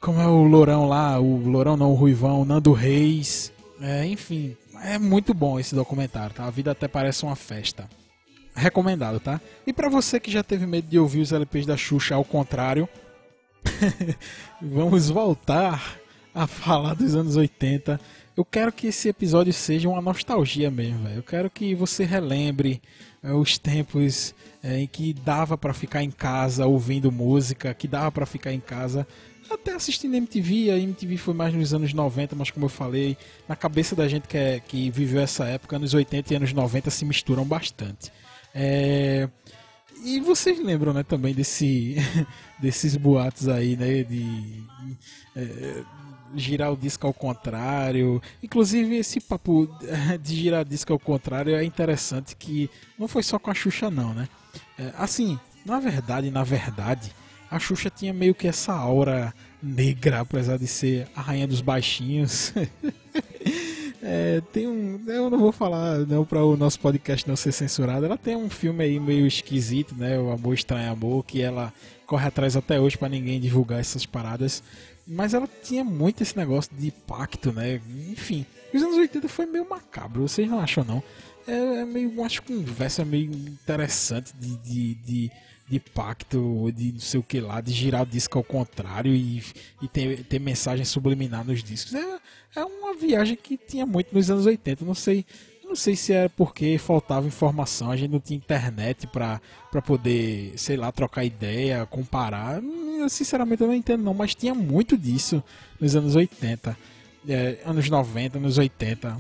como 0.01 0.21
é 0.21 0.27
o 0.27 0.43
Lourão 0.43 0.89
lá, 0.89 1.21
o 1.21 1.37
Lourão 1.49 1.77
não, 1.77 1.93
o 1.93 1.95
Ruivão, 1.95 2.45
Nando 2.45 2.73
Reis, 2.73 3.53
é, 3.81 4.05
enfim, 4.05 4.57
é 4.83 4.99
muito 4.99 5.33
bom 5.33 5.61
esse 5.61 5.73
documentário, 5.73 6.35
tá? 6.35 6.47
A 6.47 6.51
vida 6.51 6.73
até 6.73 6.89
parece 6.89 7.23
uma 7.23 7.37
festa. 7.37 7.89
Recomendado, 8.57 9.21
tá? 9.21 9.41
E 9.65 9.73
para 9.73 9.89
você 9.89 10.19
que 10.19 10.33
já 10.33 10.43
teve 10.43 10.67
medo 10.67 10.89
de 10.89 10.99
ouvir 10.99 11.21
os 11.21 11.31
LPs 11.31 11.65
da 11.65 11.77
Xuxa 11.77 12.17
ao 12.17 12.25
contrário, 12.25 12.89
vamos 14.61 15.11
voltar 15.11 15.97
a 16.35 16.47
falar 16.47 16.95
dos 16.95 17.15
anos 17.15 17.37
80 17.37 18.01
eu 18.37 18.45
quero 18.45 18.71
que 18.71 18.89
esse 18.89 19.09
episódio 19.09 19.53
seja 19.53 19.89
uma 19.89 20.03
nostalgia 20.03 20.71
mesmo, 20.71 21.05
velho. 21.05 21.17
Eu 21.17 21.23
quero 21.23 21.49
que 21.49 21.75
você 21.75 22.05
relembre 22.05 22.83
é, 23.23 23.33
os 23.33 23.57
tempos 23.57 24.35
é, 24.63 24.79
em 24.79 24.87
que 24.87 25.15
dava 25.15 25.57
para 25.57 25.73
ficar 25.73 26.03
em 26.03 26.11
casa 26.11 26.67
ouvindo 26.67 27.11
música, 27.11 27.73
que 27.73 27.89
dava 27.89 28.13
para 28.13 28.27
ficar 28.27 28.53
em 28.53 28.61
casa 28.61 29.07
até 29.51 29.73
assistindo 29.73 30.17
MTV. 30.17 30.71
A 30.71 30.79
MTV 30.79 31.17
foi 31.17 31.33
mais 31.33 31.55
nos 31.55 31.73
anos 31.73 31.95
90, 31.95 32.37
mas 32.37 32.51
como 32.51 32.67
eu 32.67 32.71
falei, 32.71 33.17
na 33.49 33.57
cabeça 33.57 33.97
da 33.97 34.07
gente 34.07 34.29
que, 34.29 34.37
é, 34.37 34.61
que 34.61 34.91
viveu 34.91 35.23
essa 35.23 35.47
época, 35.47 35.77
anos 35.77 35.95
80 35.95 36.33
e 36.33 36.37
anos 36.37 36.53
90 36.53 36.91
se 36.91 37.05
misturam 37.07 37.45
bastante. 37.45 38.13
É... 38.55 39.29
E 40.05 40.21
vocês 40.21 40.63
lembram, 40.63 40.93
né, 40.93 41.03
também 41.03 41.35
desse, 41.35 41.97
desses 42.61 42.97
boatos 42.97 43.49
aí, 43.49 43.77
né, 43.77 44.03
de, 44.03 44.63
é, 45.35 45.83
girar 46.35 46.73
o 46.73 46.77
disco 46.77 47.07
ao 47.07 47.15
contrário. 47.15 48.21
Inclusive, 48.43 48.97
esse 48.97 49.21
papo 49.21 49.69
de 50.23 50.35
girar 50.35 50.63
o 50.63 50.65
disco 50.65 50.93
ao 50.93 50.99
contrário 50.99 51.55
é 51.55 51.65
interessante 51.65 52.37
que 52.37 52.71
não 52.99 53.07
foi 53.07 53.23
só 53.23 53.39
com 53.39 53.51
a 53.51 53.55
Xuxa, 53.55 53.91
não, 53.91 54.15
né? 54.15 54.29
É, 54.79 54.93
assim, 54.97 55.39
na 55.65 55.81
verdade, 55.81 56.31
na 56.31 56.45
verdade, 56.45 57.13
a 57.51 57.59
Xuxa 57.59 57.91
tinha 57.91 58.13
meio 58.13 58.35
que 58.35 58.49
essa 58.49 58.73
aura 58.73 59.35
negra, 59.63 60.21
apesar 60.21 60.59
de 60.59 60.67
ser 60.67 61.09
a 61.15 61.21
rainha 61.21 61.47
dos 61.47 61.61
baixinhos. 61.61 62.53
é, 64.03 64.41
tem 64.53 64.67
um. 64.67 65.01
Eu 65.07 65.31
não 65.31 65.39
vou 65.39 65.53
falar 65.53 65.99
não 66.01 66.25
para 66.25 66.45
o 66.45 66.57
nosso 66.57 66.79
podcast 66.81 67.27
não 67.29 67.37
ser 67.37 67.53
censurado. 67.53 68.07
Ela 68.07 68.19
tem 68.19 68.37
um 68.37 68.51
filme 68.51 68.85
aí 68.85 69.01
meio 69.01 69.27
esquisito, 69.27 69.95
né? 69.95 70.19
O 70.19 70.31
Amor 70.31 70.55
Estranho 70.55 70.91
Amor, 70.91 71.25
que 71.25 71.41
ela 71.41 71.73
corre 72.07 72.27
atrás 72.27 72.57
até 72.57 72.81
hoje 72.81 72.97
para 72.97 73.09
ninguém 73.09 73.41
divulgar 73.41 73.81
essas 73.81 74.07
paradas. 74.07 74.63
Mas 75.07 75.35
ela 75.35 75.49
tinha 75.63 75.85
muito 75.85 76.23
esse 76.23 76.37
negócio 76.37 76.75
de 76.77 76.91
pacto, 76.91 77.53
né? 77.53 77.81
Enfim, 78.11 78.45
os 78.75 78.83
anos 78.83 78.97
80 78.97 79.29
foi 79.29 79.47
meio 79.47 79.69
macabro, 79.69 80.27
vocês 80.27 80.49
não 80.49 80.59
acham 80.59 80.85
não? 80.85 81.03
É, 81.47 81.53
é 81.53 81.85
meio, 81.85 82.11
que 82.29 82.43
conversa 82.43 83.05
meio 83.05 83.31
interessante 83.31 84.35
de, 84.35 84.57
de, 84.57 84.95
de, 84.95 85.31
de, 85.69 85.81
pacto, 85.81 86.73
de 86.75 86.93
não 86.93 87.01
sei 87.01 87.21
o 87.21 87.23
que 87.23 87.41
lá, 87.41 87.61
de 87.61 87.73
girar 87.73 88.03
o 88.03 88.07
disco 88.07 88.37
ao 88.37 88.43
contrário 88.43 89.15
e, 89.15 89.43
e 89.81 89.87
ter, 89.87 90.25
ter 90.25 90.41
mensagem 90.41 90.85
subliminar 90.85 91.45
nos 91.45 91.63
discos. 91.63 91.95
É, 91.95 92.19
é 92.57 92.65
uma 92.65 92.95
viagem 92.95 93.37
que 93.37 93.57
tinha 93.57 93.87
muito 93.87 94.13
nos 94.13 94.29
anos 94.29 94.45
80, 94.45 94.85
não 94.85 94.95
sei 94.95 95.25
não 95.67 95.77
sei 95.77 95.97
se 95.97 96.13
era 96.13 96.29
porque 96.29 96.79
faltava 96.79 97.27
informação, 97.27 97.91
a 97.91 97.97
gente 97.97 98.11
não 98.11 98.21
tinha 98.21 98.37
internet 98.37 99.07
para 99.07 99.41
poder, 99.85 100.53
sei 100.57 100.77
lá, 100.77 100.91
trocar 100.93 101.25
ideia, 101.25 101.87
comparar. 101.87 102.61
Hum, 102.63 103.09
sinceramente 103.09 103.63
eu 103.63 103.67
não 103.69 103.75
entendo 103.75 104.03
não, 104.03 104.15
mas 104.15 104.35
tinha 104.35 104.55
muito 104.55 104.97
disso 104.97 105.43
nos 105.81 105.95
anos 105.97 106.15
80, 106.15 106.77
é, 107.29 107.59
anos 107.65 107.89
90, 107.89 108.39
anos 108.39 108.59
80. 108.59 109.17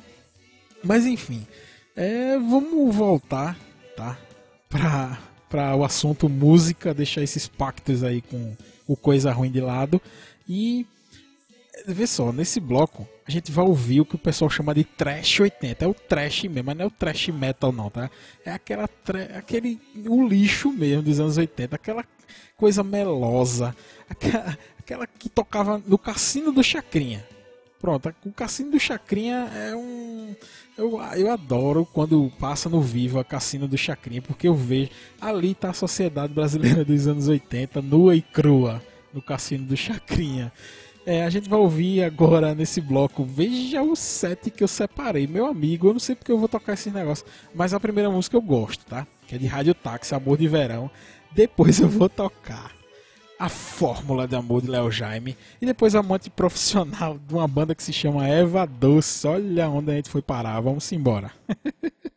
Mas 0.82 1.04
enfim, 1.04 1.46
é, 1.94 2.38
vamos 2.38 2.94
voltar, 2.94 3.58
tá? 3.96 4.18
Pra, 4.68 5.18
pra 5.48 5.76
o 5.76 5.84
assunto 5.84 6.28
música, 6.28 6.94
deixar 6.94 7.22
esses 7.22 7.48
pactos 7.48 8.04
aí 8.04 8.20
com 8.20 8.56
o 8.86 8.96
coisa 8.96 9.32
ruim 9.32 9.50
de 9.50 9.60
lado 9.60 10.00
e 10.48 10.86
vê 11.86 12.06
só, 12.06 12.32
nesse 12.32 12.60
bloco 12.60 13.06
a 13.26 13.30
gente 13.30 13.50
vai 13.50 13.64
ouvir 13.64 14.00
o 14.00 14.04
que 14.04 14.14
o 14.14 14.18
pessoal 14.18 14.48
chama 14.48 14.74
de 14.74 14.84
trash 14.84 15.40
80. 15.40 15.84
É 15.84 15.88
o 15.88 15.94
trash 15.94 16.44
mesmo, 16.44 16.64
mas 16.64 16.76
não 16.76 16.84
é 16.84 16.88
o 16.88 16.90
trash 16.90 17.28
metal 17.28 17.72
não, 17.72 17.90
tá? 17.90 18.10
É 18.44 18.52
aquela 18.52 18.88
aquele 19.36 19.80
o 20.06 20.26
lixo 20.26 20.70
mesmo 20.70 21.02
dos 21.02 21.18
anos 21.18 21.36
80, 21.36 21.74
aquela 21.74 22.04
coisa 22.56 22.82
melosa, 22.82 23.74
aquela, 24.08 24.58
aquela 24.78 25.06
que 25.06 25.28
tocava 25.28 25.82
no 25.86 25.98
cassino 25.98 26.52
do 26.52 26.62
Chacrinha. 26.62 27.24
Pronto, 27.78 28.12
o 28.24 28.32
Cassino 28.32 28.72
do 28.72 28.80
Chacrinha 28.80 29.50
é 29.54 29.76
um. 29.76 30.34
Eu, 30.76 30.98
eu 31.14 31.30
adoro 31.30 31.86
quando 31.92 32.32
passa 32.38 32.68
no 32.68 32.80
Viva 32.80 33.22
Cassino 33.22 33.68
do 33.68 33.76
Chacrinha, 33.76 34.22
porque 34.22 34.48
eu 34.48 34.54
vejo. 34.54 34.90
Ali 35.20 35.54
tá 35.54 35.70
a 35.70 35.74
sociedade 35.74 36.32
brasileira 36.32 36.84
dos 36.84 37.06
anos 37.06 37.28
80, 37.28 37.82
nua 37.82 38.16
e 38.16 38.22
crua, 38.22 38.82
no 39.12 39.20
Cassino 39.20 39.66
do 39.66 39.76
Chacrinha. 39.76 40.50
É, 41.06 41.22
a 41.22 41.30
gente 41.30 41.48
vai 41.48 41.60
ouvir 41.60 42.02
agora 42.02 42.52
nesse 42.52 42.80
bloco. 42.80 43.24
Veja 43.24 43.80
o 43.80 43.94
set 43.94 44.50
que 44.50 44.64
eu 44.64 44.66
separei. 44.66 45.28
Meu 45.28 45.46
amigo, 45.46 45.86
eu 45.86 45.92
não 45.92 46.00
sei 46.00 46.16
porque 46.16 46.32
eu 46.32 46.38
vou 46.38 46.48
tocar 46.48 46.72
esse 46.72 46.90
negócio, 46.90 47.24
mas 47.54 47.72
a 47.72 47.78
primeira 47.78 48.10
música 48.10 48.36
eu 48.36 48.42
gosto, 48.42 48.84
tá? 48.84 49.06
Que 49.28 49.36
é 49.36 49.38
de 49.38 49.46
Rádio 49.46 49.72
Táxi, 49.72 50.16
Amor 50.16 50.36
de 50.36 50.48
Verão. 50.48 50.90
Depois 51.30 51.78
eu 51.78 51.88
vou 51.88 52.08
tocar 52.08 52.72
a 53.38 53.48
Fórmula 53.48 54.26
de 54.26 54.34
Amor 54.34 54.62
de 54.62 54.68
Léo 54.68 54.90
Jaime. 54.90 55.36
E 55.62 55.66
depois 55.66 55.94
Amante 55.94 56.28
Profissional 56.28 57.18
de 57.18 57.34
uma 57.34 57.46
banda 57.46 57.72
que 57.72 57.84
se 57.84 57.92
chama 57.92 58.26
Eva 58.26 58.66
Doce. 58.66 59.28
Olha 59.28 59.68
onde 59.68 59.92
a 59.92 59.94
gente 59.94 60.10
foi 60.10 60.22
parar. 60.22 60.60
Vamos 60.60 60.90
embora. 60.90 61.30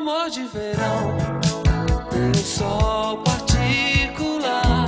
amor 0.00 0.30
de 0.30 0.44
verão, 0.44 1.14
um 2.16 2.34
sol 2.34 3.18
particular, 3.18 4.86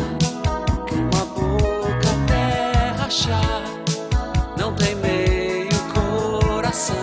que 0.87 0.95
uma 0.95 1.25
boca 1.27 2.09
até 2.25 2.93
rachar, 2.97 3.63
não 4.57 4.75
tem 4.75 4.95
meio 4.95 5.69
coração. 5.93 7.03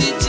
esse. 0.00 0.27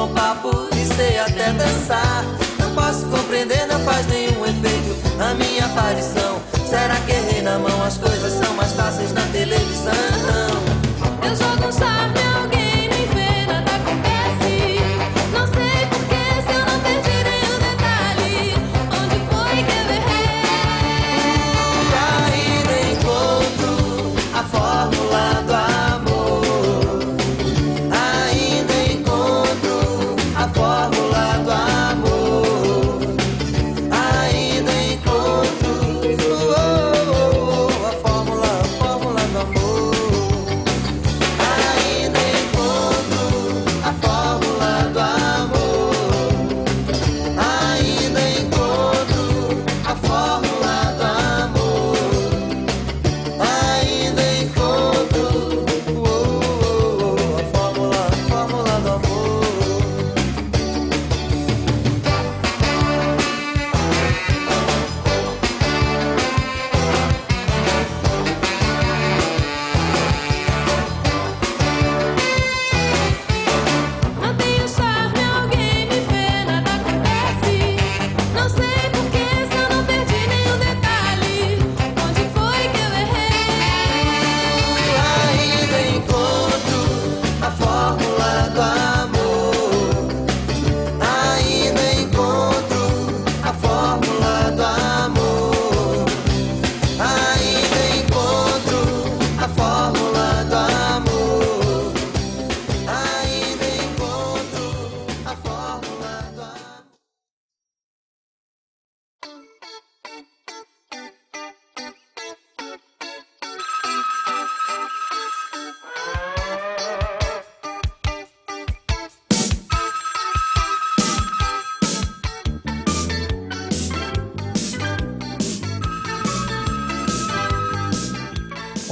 bom 0.00 0.08
papo 0.14 0.50
e 0.74 0.94
sei 0.94 1.18
até 1.18 1.52
dançar. 1.52 2.24
Não 2.58 2.74
posso 2.74 3.04
compreender, 3.06 3.66
não 3.66 3.78
faz 3.80 4.06
nenhum 4.06 4.46
efeito 4.46 4.96
a 5.20 5.34
minha 5.34 5.66
aparição. 5.66 6.40
Será 6.66 6.96
que 7.00 7.12
errei 7.12 7.42
na 7.42 7.58
mão? 7.58 7.84
As 7.84 7.98
coisas 7.98 8.32
são 8.32 8.54
mais 8.54 8.72
fáceis 8.72 9.12
na 9.12 9.20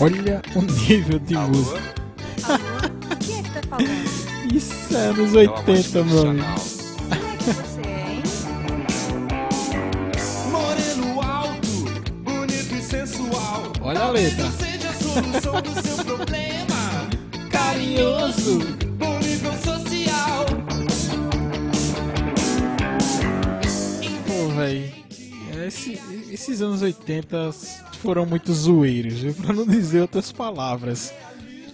Olha 0.01 0.41
o 0.55 0.63
nível 0.63 1.19
de 1.19 1.35
Alô? 1.37 1.49
música. 1.49 1.83
Quem 3.21 3.39
é 3.39 3.43
que 3.43 3.51
tá 3.51 3.61
falando? 3.69 4.55
Isso 4.55 4.97
é 4.97 5.07
anos 5.07 5.35
É 5.35 5.41
uma 5.43 5.63
voz 5.63 5.95
80, 5.95 6.05
meu 6.05 6.21
amigo. 6.29 6.45
profissional. 6.45 6.79
Quem 7.09 7.31
é 7.31 7.37
que 7.37 7.45
você 7.53 7.81
é, 7.81 8.15
hein? 8.15 8.23
Moreno 10.51 11.21
alto, 11.21 11.69
bonito 12.23 12.75
e 12.75 12.83
sensual. 12.83 13.73
Olha 13.81 14.01
a 14.01 14.11
letra. 14.11 14.51
Seja 14.53 14.91
a 14.91 14.95
solução 14.95 15.63
do 15.63 15.83
seu 15.83 15.97
problema. 16.05 17.09
Carinhoso. 17.51 18.59
Bom 18.99 19.19
nível 19.19 19.53
social. 19.55 20.47
Pô, 24.27 24.49
véi. 24.57 24.95
Esse- 25.67 25.99
esses 26.31 26.63
anos 26.63 26.81
80 26.83 27.51
foram 27.99 28.25
muito 28.25 28.53
zoeiros, 28.53 29.21
viu? 29.21 29.35
pra 29.43 29.53
não 29.53 29.67
dizer 29.67 30.01
outras 30.01 30.33
palavras. 30.33 31.13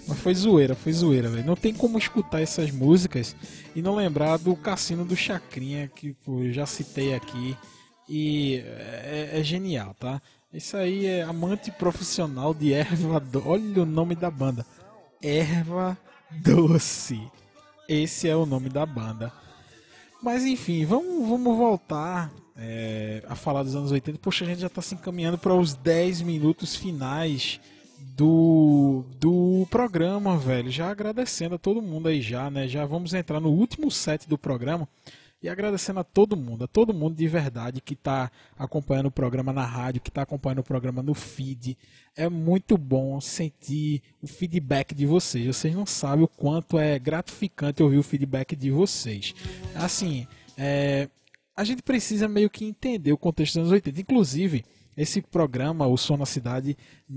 Mas 0.06 0.18
foi 0.18 0.34
zoeira, 0.34 0.74
foi 0.74 0.92
zoeira, 0.92 1.28
velho. 1.30 1.46
Não 1.46 1.56
tem 1.56 1.72
como 1.72 1.96
escutar 1.96 2.40
essas 2.40 2.70
músicas 2.70 3.34
e 3.74 3.80
não 3.80 3.94
lembrar 3.94 4.38
do 4.38 4.54
Cassino 4.54 5.04
do 5.04 5.16
Chacrinha, 5.16 5.88
que 5.88 6.12
pô, 6.12 6.42
eu 6.42 6.52
já 6.52 6.66
citei 6.66 7.14
aqui. 7.14 7.56
E 8.08 8.62
é, 8.66 9.30
é 9.34 9.42
genial, 9.42 9.94
tá? 9.94 10.20
Isso 10.52 10.76
aí 10.76 11.06
é 11.06 11.22
amante 11.22 11.70
profissional 11.70 12.52
de 12.52 12.72
erva 12.72 13.18
doce. 13.18 13.48
Olha 13.48 13.82
o 13.82 13.86
nome 13.86 14.14
da 14.14 14.30
banda. 14.30 14.66
Erva 15.22 15.96
Doce. 16.30 17.20
Esse 17.88 18.28
é 18.28 18.36
o 18.36 18.46
nome 18.46 18.68
da 18.68 18.84
banda. 18.84 19.32
Mas 20.22 20.44
enfim, 20.44 20.84
vamos, 20.84 21.28
vamos 21.28 21.56
voltar 21.56 22.30
é, 22.57 23.22
a 23.28 23.34
falar 23.34 23.62
dos 23.62 23.74
anos 23.74 23.90
80. 23.90 24.18
Poxa, 24.18 24.44
a 24.44 24.48
gente 24.48 24.61
já 24.61 24.68
está 24.68 24.82
se 24.82 24.94
encaminhando 24.94 25.38
para 25.38 25.55
os 25.55 25.74
10 25.74 26.22
minutos 26.22 26.76
finais 26.76 27.61
do, 28.16 29.05
do 29.18 29.66
programa, 29.70 30.36
velho. 30.36 30.70
Já 30.70 30.90
agradecendo 30.90 31.57
a 31.57 31.59
todo 31.59 31.82
mundo 31.82 32.09
aí 32.09 32.20
já, 32.20 32.50
né? 32.50 32.68
Já 32.68 32.84
vamos 32.84 33.14
entrar 33.14 33.40
no 33.40 33.50
último 33.50 33.90
set 33.90 34.28
do 34.28 34.38
programa. 34.38 34.88
E 35.42 35.48
agradecendo 35.48 36.00
a 36.00 36.05
todo 36.05 36.38
mundo, 36.38 36.64
a 36.64 36.66
todo 36.66 36.94
mundo 36.94 37.16
de 37.16 37.28
verdade 37.28 37.82
que 37.82 37.92
está 37.92 38.30
acompanhando 38.59 39.07
o 39.07 39.11
programa 39.11 39.52
na 39.52 39.66
rádio, 39.66 40.00
que 40.00 40.09
está 40.09 40.22
acompanhando 40.22 40.61
o 40.61 40.64
programa 40.64 41.02
no 41.02 41.12
feed. 41.12 41.76
É 42.16 42.30
muito 42.30 42.78
bom 42.78 43.20
sentir 43.20 44.02
o 44.22 44.26
feedback 44.26 44.94
de 44.94 45.05
vocês. 45.05 45.44
Vocês 45.44 45.74
não 45.74 45.84
sabem 45.84 46.24
o 46.24 46.28
quanto 46.28 46.78
é 46.78 46.98
gratificante 46.98 47.82
ouvir 47.82 47.98
o 47.98 48.02
feedback 48.02 48.57
de 48.57 48.70
vocês. 48.70 49.34
Assim, 49.74 50.26
é, 50.57 51.11
a 51.57 51.64
gente 51.64 51.82
precisa 51.82 52.28
meio 52.28 52.50
que 52.50 52.64
entender 52.64 53.12
o 53.12 53.18
contexto 53.18 53.55
dos 53.55 53.61
anos 53.62 53.72
80. 53.72 54.00
Inclusive, 54.00 54.64
esse 54.96 55.20
programa, 55.22 55.86
o 55.86 55.96
Som 55.96 56.16
na 56.16 56.26
Cidade, 56.26 56.76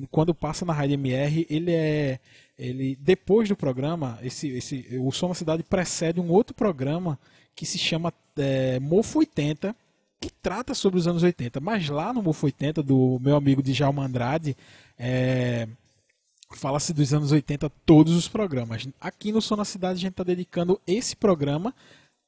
quando 0.09 0.33
passa 0.33 0.65
na 0.65 0.73
Rádio 0.73 0.95
MR, 0.95 1.45
ele 1.49 1.71
é. 1.71 2.19
Ele, 2.57 2.97
depois 2.99 3.47
do 3.47 3.55
programa, 3.55 4.17
esse, 4.23 4.47
esse, 4.49 4.87
o 4.99 5.11
Som 5.11 5.27
na 5.27 5.35
Cidade 5.35 5.61
precede 5.61 6.19
um 6.19 6.31
outro 6.31 6.55
programa 6.55 7.19
que 7.55 7.67
se 7.67 7.77
chama 7.77 8.11
é, 8.35 8.79
Mofo 8.79 9.19
80, 9.19 9.75
que 10.19 10.31
trata 10.31 10.73
sobre 10.73 10.99
os 10.99 11.07
anos 11.07 11.21
80. 11.21 11.59
Mas 11.59 11.87
lá 11.87 12.11
no 12.11 12.23
Mofo 12.23 12.47
80, 12.47 12.81
do 12.81 13.19
meu 13.21 13.35
amigo 13.35 13.61
Djalma 13.61 14.05
Andrade, 14.05 14.57
é, 14.97 15.67
fala-se 16.55 16.93
dos 16.93 17.13
anos 17.13 17.31
80 17.31 17.69
todos 17.85 18.15
os 18.15 18.27
programas. 18.27 18.87
Aqui 18.99 19.31
no 19.31 19.41
Som 19.41 19.57
na 19.57 19.65
Cidade 19.65 19.99
a 19.99 20.01
gente 20.01 20.13
está 20.13 20.23
dedicando 20.23 20.81
esse 20.87 21.15
programa 21.15 21.75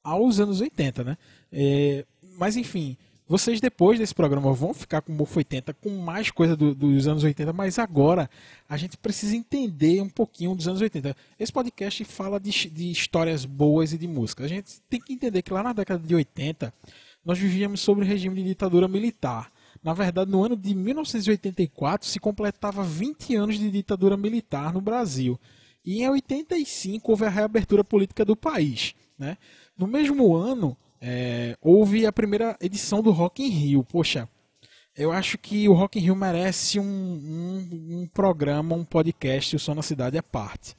aos 0.04 0.40
anos 0.40 0.62
80, 0.62 1.04
né? 1.04 1.18
É, 1.52 2.06
mas 2.38 2.56
enfim, 2.56 2.96
vocês 3.28 3.60
depois 3.62 4.00
desse 4.00 4.14
programa 4.16 4.52
vão 4.54 4.74
ficar 4.74 5.02
com 5.02 5.12
o 5.12 5.16
Mofo 5.16 5.38
80, 5.38 5.74
com 5.76 5.90
mais 5.98 6.32
coisa 6.32 6.56
do- 6.56 6.74
dos 6.74 7.08
anos 7.08 7.24
80, 7.24 7.54
mas 7.54 7.78
agora 7.78 8.30
a 8.68 8.76
gente 8.78 8.98
precisa 8.98 9.36
entender 9.36 10.02
um 10.02 10.10
pouquinho 10.10 10.56
dos 10.56 10.68
anos 10.68 10.82
80. 10.82 11.16
Esse 11.40 11.52
podcast 11.52 12.04
fala 12.06 12.40
de, 12.40 12.52
de 12.70 12.90
histórias 12.92 13.46
boas 13.46 13.94
e 13.94 13.98
de 13.98 14.08
música. 14.08 14.44
A 14.44 14.48
gente 14.48 14.82
tem 14.90 15.00
que 15.00 15.14
entender 15.14 15.42
que 15.44 15.54
lá 15.54 15.62
na 15.62 15.74
década 15.74 16.06
de 16.06 16.16
80 16.16 16.74
nós 17.24 17.38
vivíamos 17.38 17.82
sobre 17.82 18.04
o 18.04 18.08
regime 18.08 18.36
de 18.36 18.44
ditadura 18.44 18.88
militar. 18.88 19.52
Na 19.84 19.94
verdade, 19.94 20.32
no 20.32 20.44
ano 20.44 20.56
de 20.58 20.74
1984 20.74 22.08
se 22.08 22.20
completava 22.20 22.84
20 22.84 23.36
anos 23.36 23.58
de 23.60 23.70
ditadura 23.70 24.18
militar 24.18 24.74
no 24.74 24.82
Brasil. 24.82 25.40
E 25.86 26.02
em 26.04 26.10
85 26.10 27.12
houve 27.12 27.26
a 27.26 27.30
reabertura 27.30 27.84
política 27.84 28.26
do 28.26 28.36
país. 28.36 28.94
Né? 29.18 29.38
No 29.78 29.88
mesmo 29.88 30.36
ano, 30.36 30.76
é, 31.02 31.58
houve 31.62 32.06
a 32.06 32.12
primeira 32.12 32.58
edição 32.62 33.02
do 33.02 33.12
Rock 33.12 33.44
in 33.44 33.50
Rio. 33.50 33.84
Poxa, 33.84 34.28
eu 34.96 35.12
acho 35.12 35.38
que 35.38 35.68
o 35.70 35.74
Rock 35.74 35.98
in 35.98 36.04
Rio 36.04 36.16
merece 36.16 36.80
um, 36.80 36.84
um, 36.84 38.02
um 38.02 38.08
programa, 38.08 38.76
um 38.76 38.84
podcast, 38.84 39.56
o 39.56 39.60
Som 39.60 39.76
na 39.76 39.82
Cidade 39.82 40.18
à 40.18 40.24
parte. 40.24 40.76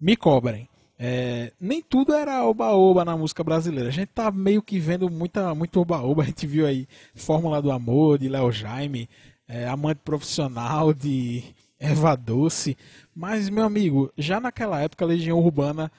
Me 0.00 0.16
cobrem. 0.16 0.68
É, 0.98 1.52
nem 1.60 1.82
tudo 1.82 2.14
era 2.14 2.44
oba-oba 2.44 3.04
na 3.04 3.16
música 3.16 3.44
brasileira. 3.44 3.88
A 3.88 3.92
gente 3.92 4.08
tá 4.08 4.30
meio 4.30 4.62
que 4.62 4.78
vendo 4.78 5.10
muita, 5.10 5.54
muito 5.54 5.80
oba-oba. 5.80 6.22
A 6.22 6.26
gente 6.26 6.46
viu 6.46 6.66
aí 6.66 6.86
Fórmula 7.14 7.60
do 7.60 7.70
Amor, 7.70 8.18
de 8.18 8.28
Léo 8.28 8.50
Jaime, 8.50 9.08
é, 9.48 9.66
Amante 9.66 10.00
Profissional, 10.04 10.92
de 10.92 11.42
Eva 11.78 12.16
Doce. 12.16 12.76
Mas, 13.14 13.48
meu 13.48 13.64
amigo, 13.64 14.12
já 14.16 14.40
naquela 14.40 14.80
época 14.80 15.04
a 15.04 15.08
Legião 15.08 15.38
Urbana 15.38 15.90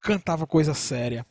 cantava 0.00 0.46
coisa 0.46 0.74
séria. 0.74 1.24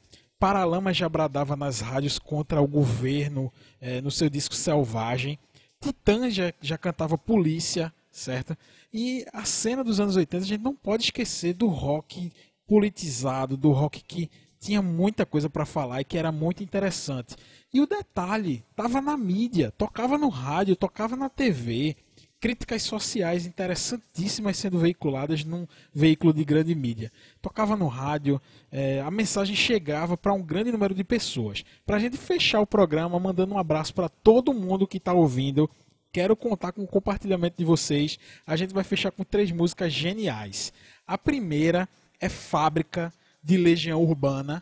Paralamas 0.43 0.97
já 0.97 1.07
bradava 1.07 1.55
nas 1.55 1.79
rádios 1.79 2.19
contra 2.19 2.61
o 2.61 2.67
governo 2.67 3.49
eh, 3.79 4.01
no 4.01 4.11
seu 4.11 4.29
disco 4.29 4.53
Selvagem. 4.53 5.39
Titã 5.79 6.29
já, 6.29 6.53
já 6.59 6.77
cantava 6.77 7.17
Polícia, 7.17 7.93
certo? 8.11 8.53
E 8.93 9.25
a 9.31 9.45
cena 9.45 9.85
dos 9.85 10.01
anos 10.01 10.17
80 10.17 10.43
a 10.43 10.45
gente 10.45 10.61
não 10.61 10.75
pode 10.75 11.05
esquecer 11.05 11.53
do 11.53 11.67
rock 11.67 12.29
politizado, 12.67 13.55
do 13.55 13.71
rock 13.71 14.03
que 14.03 14.29
tinha 14.59 14.81
muita 14.81 15.25
coisa 15.25 15.49
para 15.49 15.65
falar 15.65 16.01
e 16.01 16.03
que 16.03 16.17
era 16.17 16.29
muito 16.29 16.61
interessante. 16.61 17.37
E 17.73 17.79
o 17.79 17.87
detalhe, 17.87 18.65
tava 18.75 18.99
na 18.99 19.15
mídia, 19.15 19.71
tocava 19.71 20.17
no 20.17 20.27
rádio, 20.27 20.75
tocava 20.75 21.15
na 21.15 21.29
TV, 21.29 21.95
críticas 22.43 22.83
sociais 22.83 23.45
interessantíssimas 23.45 24.57
sendo 24.57 24.77
veiculadas 24.77 25.45
num 25.45 25.65
veículo 25.93 26.33
de 26.33 26.43
grande 26.43 26.75
mídia. 26.75 27.09
Tocava 27.41 27.77
no 27.77 27.87
rádio, 27.87 28.41
eh, 28.69 28.99
a 28.99 29.09
mensagem 29.09 29.55
chegava 29.55 30.17
para 30.17 30.33
um 30.33 30.41
grande 30.41 30.69
número 30.69 30.93
de 30.93 31.05
pessoas. 31.05 31.63
Para 31.85 31.95
a 31.95 31.99
gente 31.99 32.17
fechar 32.17 32.59
o 32.59 32.67
programa, 32.67 33.17
mandando 33.17 33.53
um 33.53 33.57
abraço 33.57 33.93
para 33.93 34.09
todo 34.09 34.53
mundo 34.53 34.85
que 34.85 34.97
está 34.97 35.13
ouvindo. 35.13 35.69
Quero 36.11 36.35
contar 36.35 36.73
com 36.73 36.83
o 36.83 36.87
compartilhamento 36.87 37.55
de 37.57 37.63
vocês. 37.63 38.19
A 38.45 38.57
gente 38.57 38.73
vai 38.73 38.83
fechar 38.83 39.11
com 39.11 39.23
três 39.23 39.49
músicas 39.49 39.93
geniais. 39.93 40.73
A 41.07 41.17
primeira 41.17 41.87
é 42.19 42.27
Fábrica 42.27 43.13
de 43.41 43.55
Legião 43.55 44.03
Urbana. 44.03 44.61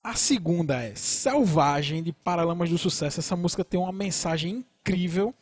A 0.00 0.14
segunda 0.14 0.80
é 0.80 0.94
Selvagem 0.94 2.04
de 2.04 2.12
Paralamas 2.12 2.70
do 2.70 2.78
Sucesso. 2.78 3.18
Essa 3.18 3.34
música 3.34 3.64
tem 3.64 3.80
uma 3.80 3.90
mensagem 3.90 4.64
incrível. 4.80 5.34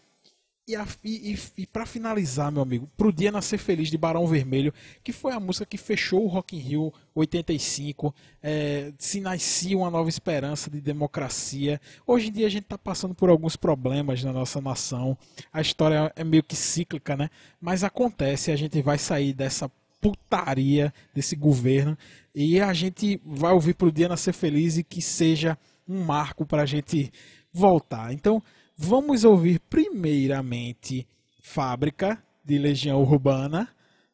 E, 0.67 0.75
e- 1.05 1.39
e 1.59 1.67
para 1.67 1.85
finalizar, 1.85 2.51
meu 2.51 2.63
amigo, 2.63 2.89
Pro 2.97 3.13
Dia 3.13 3.31
Nascer 3.31 3.59
Feliz 3.59 3.91
de 3.91 3.99
Barão 3.99 4.27
Vermelho, 4.27 4.73
que 5.03 5.13
foi 5.13 5.33
a 5.35 5.39
música 5.41 5.67
que 5.67 5.77
fechou 5.77 6.25
o 6.25 6.27
Rock 6.27 6.57
in 6.57 6.61
Rio 6.61 6.93
85, 7.15 8.15
é, 8.43 8.91
se 8.99 9.21
nascia 9.21 9.77
uma 9.77 9.91
nova 9.91 10.09
esperança 10.09 10.71
de 10.71 10.81
democracia. 10.81 11.79
Hoje 12.07 12.29
em 12.29 12.33
dia 12.33 12.47
a 12.47 12.51
gente 12.51 12.63
está 12.65 12.79
passando 12.79 13.15
por 13.15 13.29
alguns 13.29 13.57
problemas 13.57 14.25
na 14.25 14.33
nossa 14.33 14.59
nação. 14.59 15.19
A 15.53 15.61
história 15.61 16.11
é 16.17 16.25
meio 16.25 16.43
que 16.43 16.57
cíclica, 16.57 17.15
né? 17.15 17.29
Mas 17.61 17.85
acontece, 17.85 18.51
a 18.51 18.57
gente 18.57 18.81
vai 18.81 18.97
sair 18.97 19.35
dessa 19.35 19.71
putaria 20.01 20.93
desse 21.15 21.37
governo 21.37 21.97
e 22.35 22.59
a 22.59 22.73
gente 22.73 23.21
vai 23.25 23.53
ouvir 23.53 23.75
Pro 23.75 23.93
Dia 23.93 24.09
Nascer 24.09 24.33
Feliz 24.33 24.79
e 24.79 24.83
que 24.83 25.03
seja 25.03 25.59
um 25.87 26.03
marco 26.05 26.47
para 26.47 26.63
a 26.63 26.67
gente 26.67 27.13
voltar. 27.53 28.13
Então, 28.13 28.43
vamos 28.77 29.25
ouvir 29.25 29.61
primeiramente 29.71 31.07
Fábrica 31.43 32.23
de 32.45 32.59
Legião 32.59 33.01
Urbana. 33.03 33.69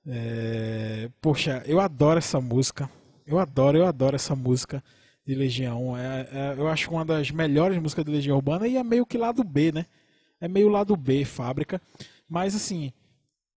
É, 0.07 1.09
Poxa, 1.21 1.63
eu 1.67 1.81
adoro 1.81 2.19
essa 2.19 2.41
música. 2.41 2.89
Eu 3.27 3.39
adoro, 3.39 3.79
eu 3.79 3.87
adoro 3.87 4.17
essa 4.17 4.35
música 4.35 4.83
de 5.27 5.35
Legião. 5.35 5.97
É, 5.97 6.29
é- 6.33 6.55
eu 6.59 6.69
acho 6.69 6.91
uma 6.91 7.05
das 7.05 7.31
melhores 7.31 7.79
músicas 7.81 8.05
de 8.05 8.11
Legião 8.11 8.37
Urbana 8.37 8.67
e 8.67 8.77
é 8.77 8.83
meio 8.83 9.07
que 9.07 9.17
lado 9.19 9.45
B, 9.45 9.73
né? 9.73 9.87
É 10.41 10.49
meio 10.49 10.69
lado 10.69 10.97
B, 10.97 11.25
Fábrica. 11.25 11.81
Mas 12.29 12.55
assim, 12.55 12.93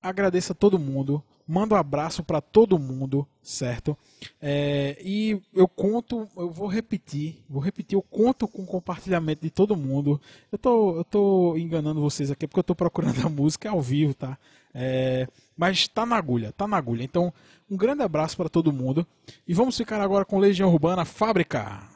agradeço 0.01 0.51
a 0.51 0.55
todo 0.55 0.77
mundo, 0.79 1.23
mando 1.47 1.75
um 1.75 1.77
abraço 1.77 2.23
para 2.23 2.41
todo 2.41 2.79
mundo, 2.79 3.27
certo? 3.41 3.97
É, 4.41 4.97
e 5.03 5.41
eu 5.53 5.67
conto, 5.67 6.27
eu 6.37 6.49
vou 6.49 6.67
repetir, 6.67 7.43
vou 7.49 7.61
repetir, 7.61 7.95
eu 7.95 8.01
conto 8.01 8.47
com 8.47 8.63
o 8.63 8.65
compartilhamento 8.65 9.41
de 9.41 9.49
todo 9.49 9.75
mundo. 9.75 10.19
Eu 10.51 10.57
tô, 10.57 10.95
eu 10.97 11.03
tô 11.03 11.57
enganando 11.57 12.01
vocês 12.01 12.31
aqui 12.31 12.47
porque 12.47 12.59
eu 12.59 12.63
tô 12.63 12.75
procurando 12.75 13.25
a 13.25 13.29
música 13.29 13.69
ao 13.69 13.81
vivo, 13.81 14.13
tá? 14.13 14.37
É, 14.73 15.27
mas 15.55 15.87
tá 15.87 16.05
na 16.05 16.15
agulha, 16.15 16.51
tá 16.51 16.67
na 16.67 16.77
agulha. 16.77 17.03
Então, 17.03 17.33
um 17.69 17.77
grande 17.77 18.01
abraço 18.01 18.35
para 18.35 18.49
todo 18.49 18.73
mundo 18.73 19.05
e 19.47 19.53
vamos 19.53 19.77
ficar 19.77 20.01
agora 20.01 20.25
com 20.25 20.39
Legião 20.39 20.71
Urbana 20.71 21.05
Fábrica. 21.05 21.92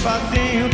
Escondido 0.00 0.69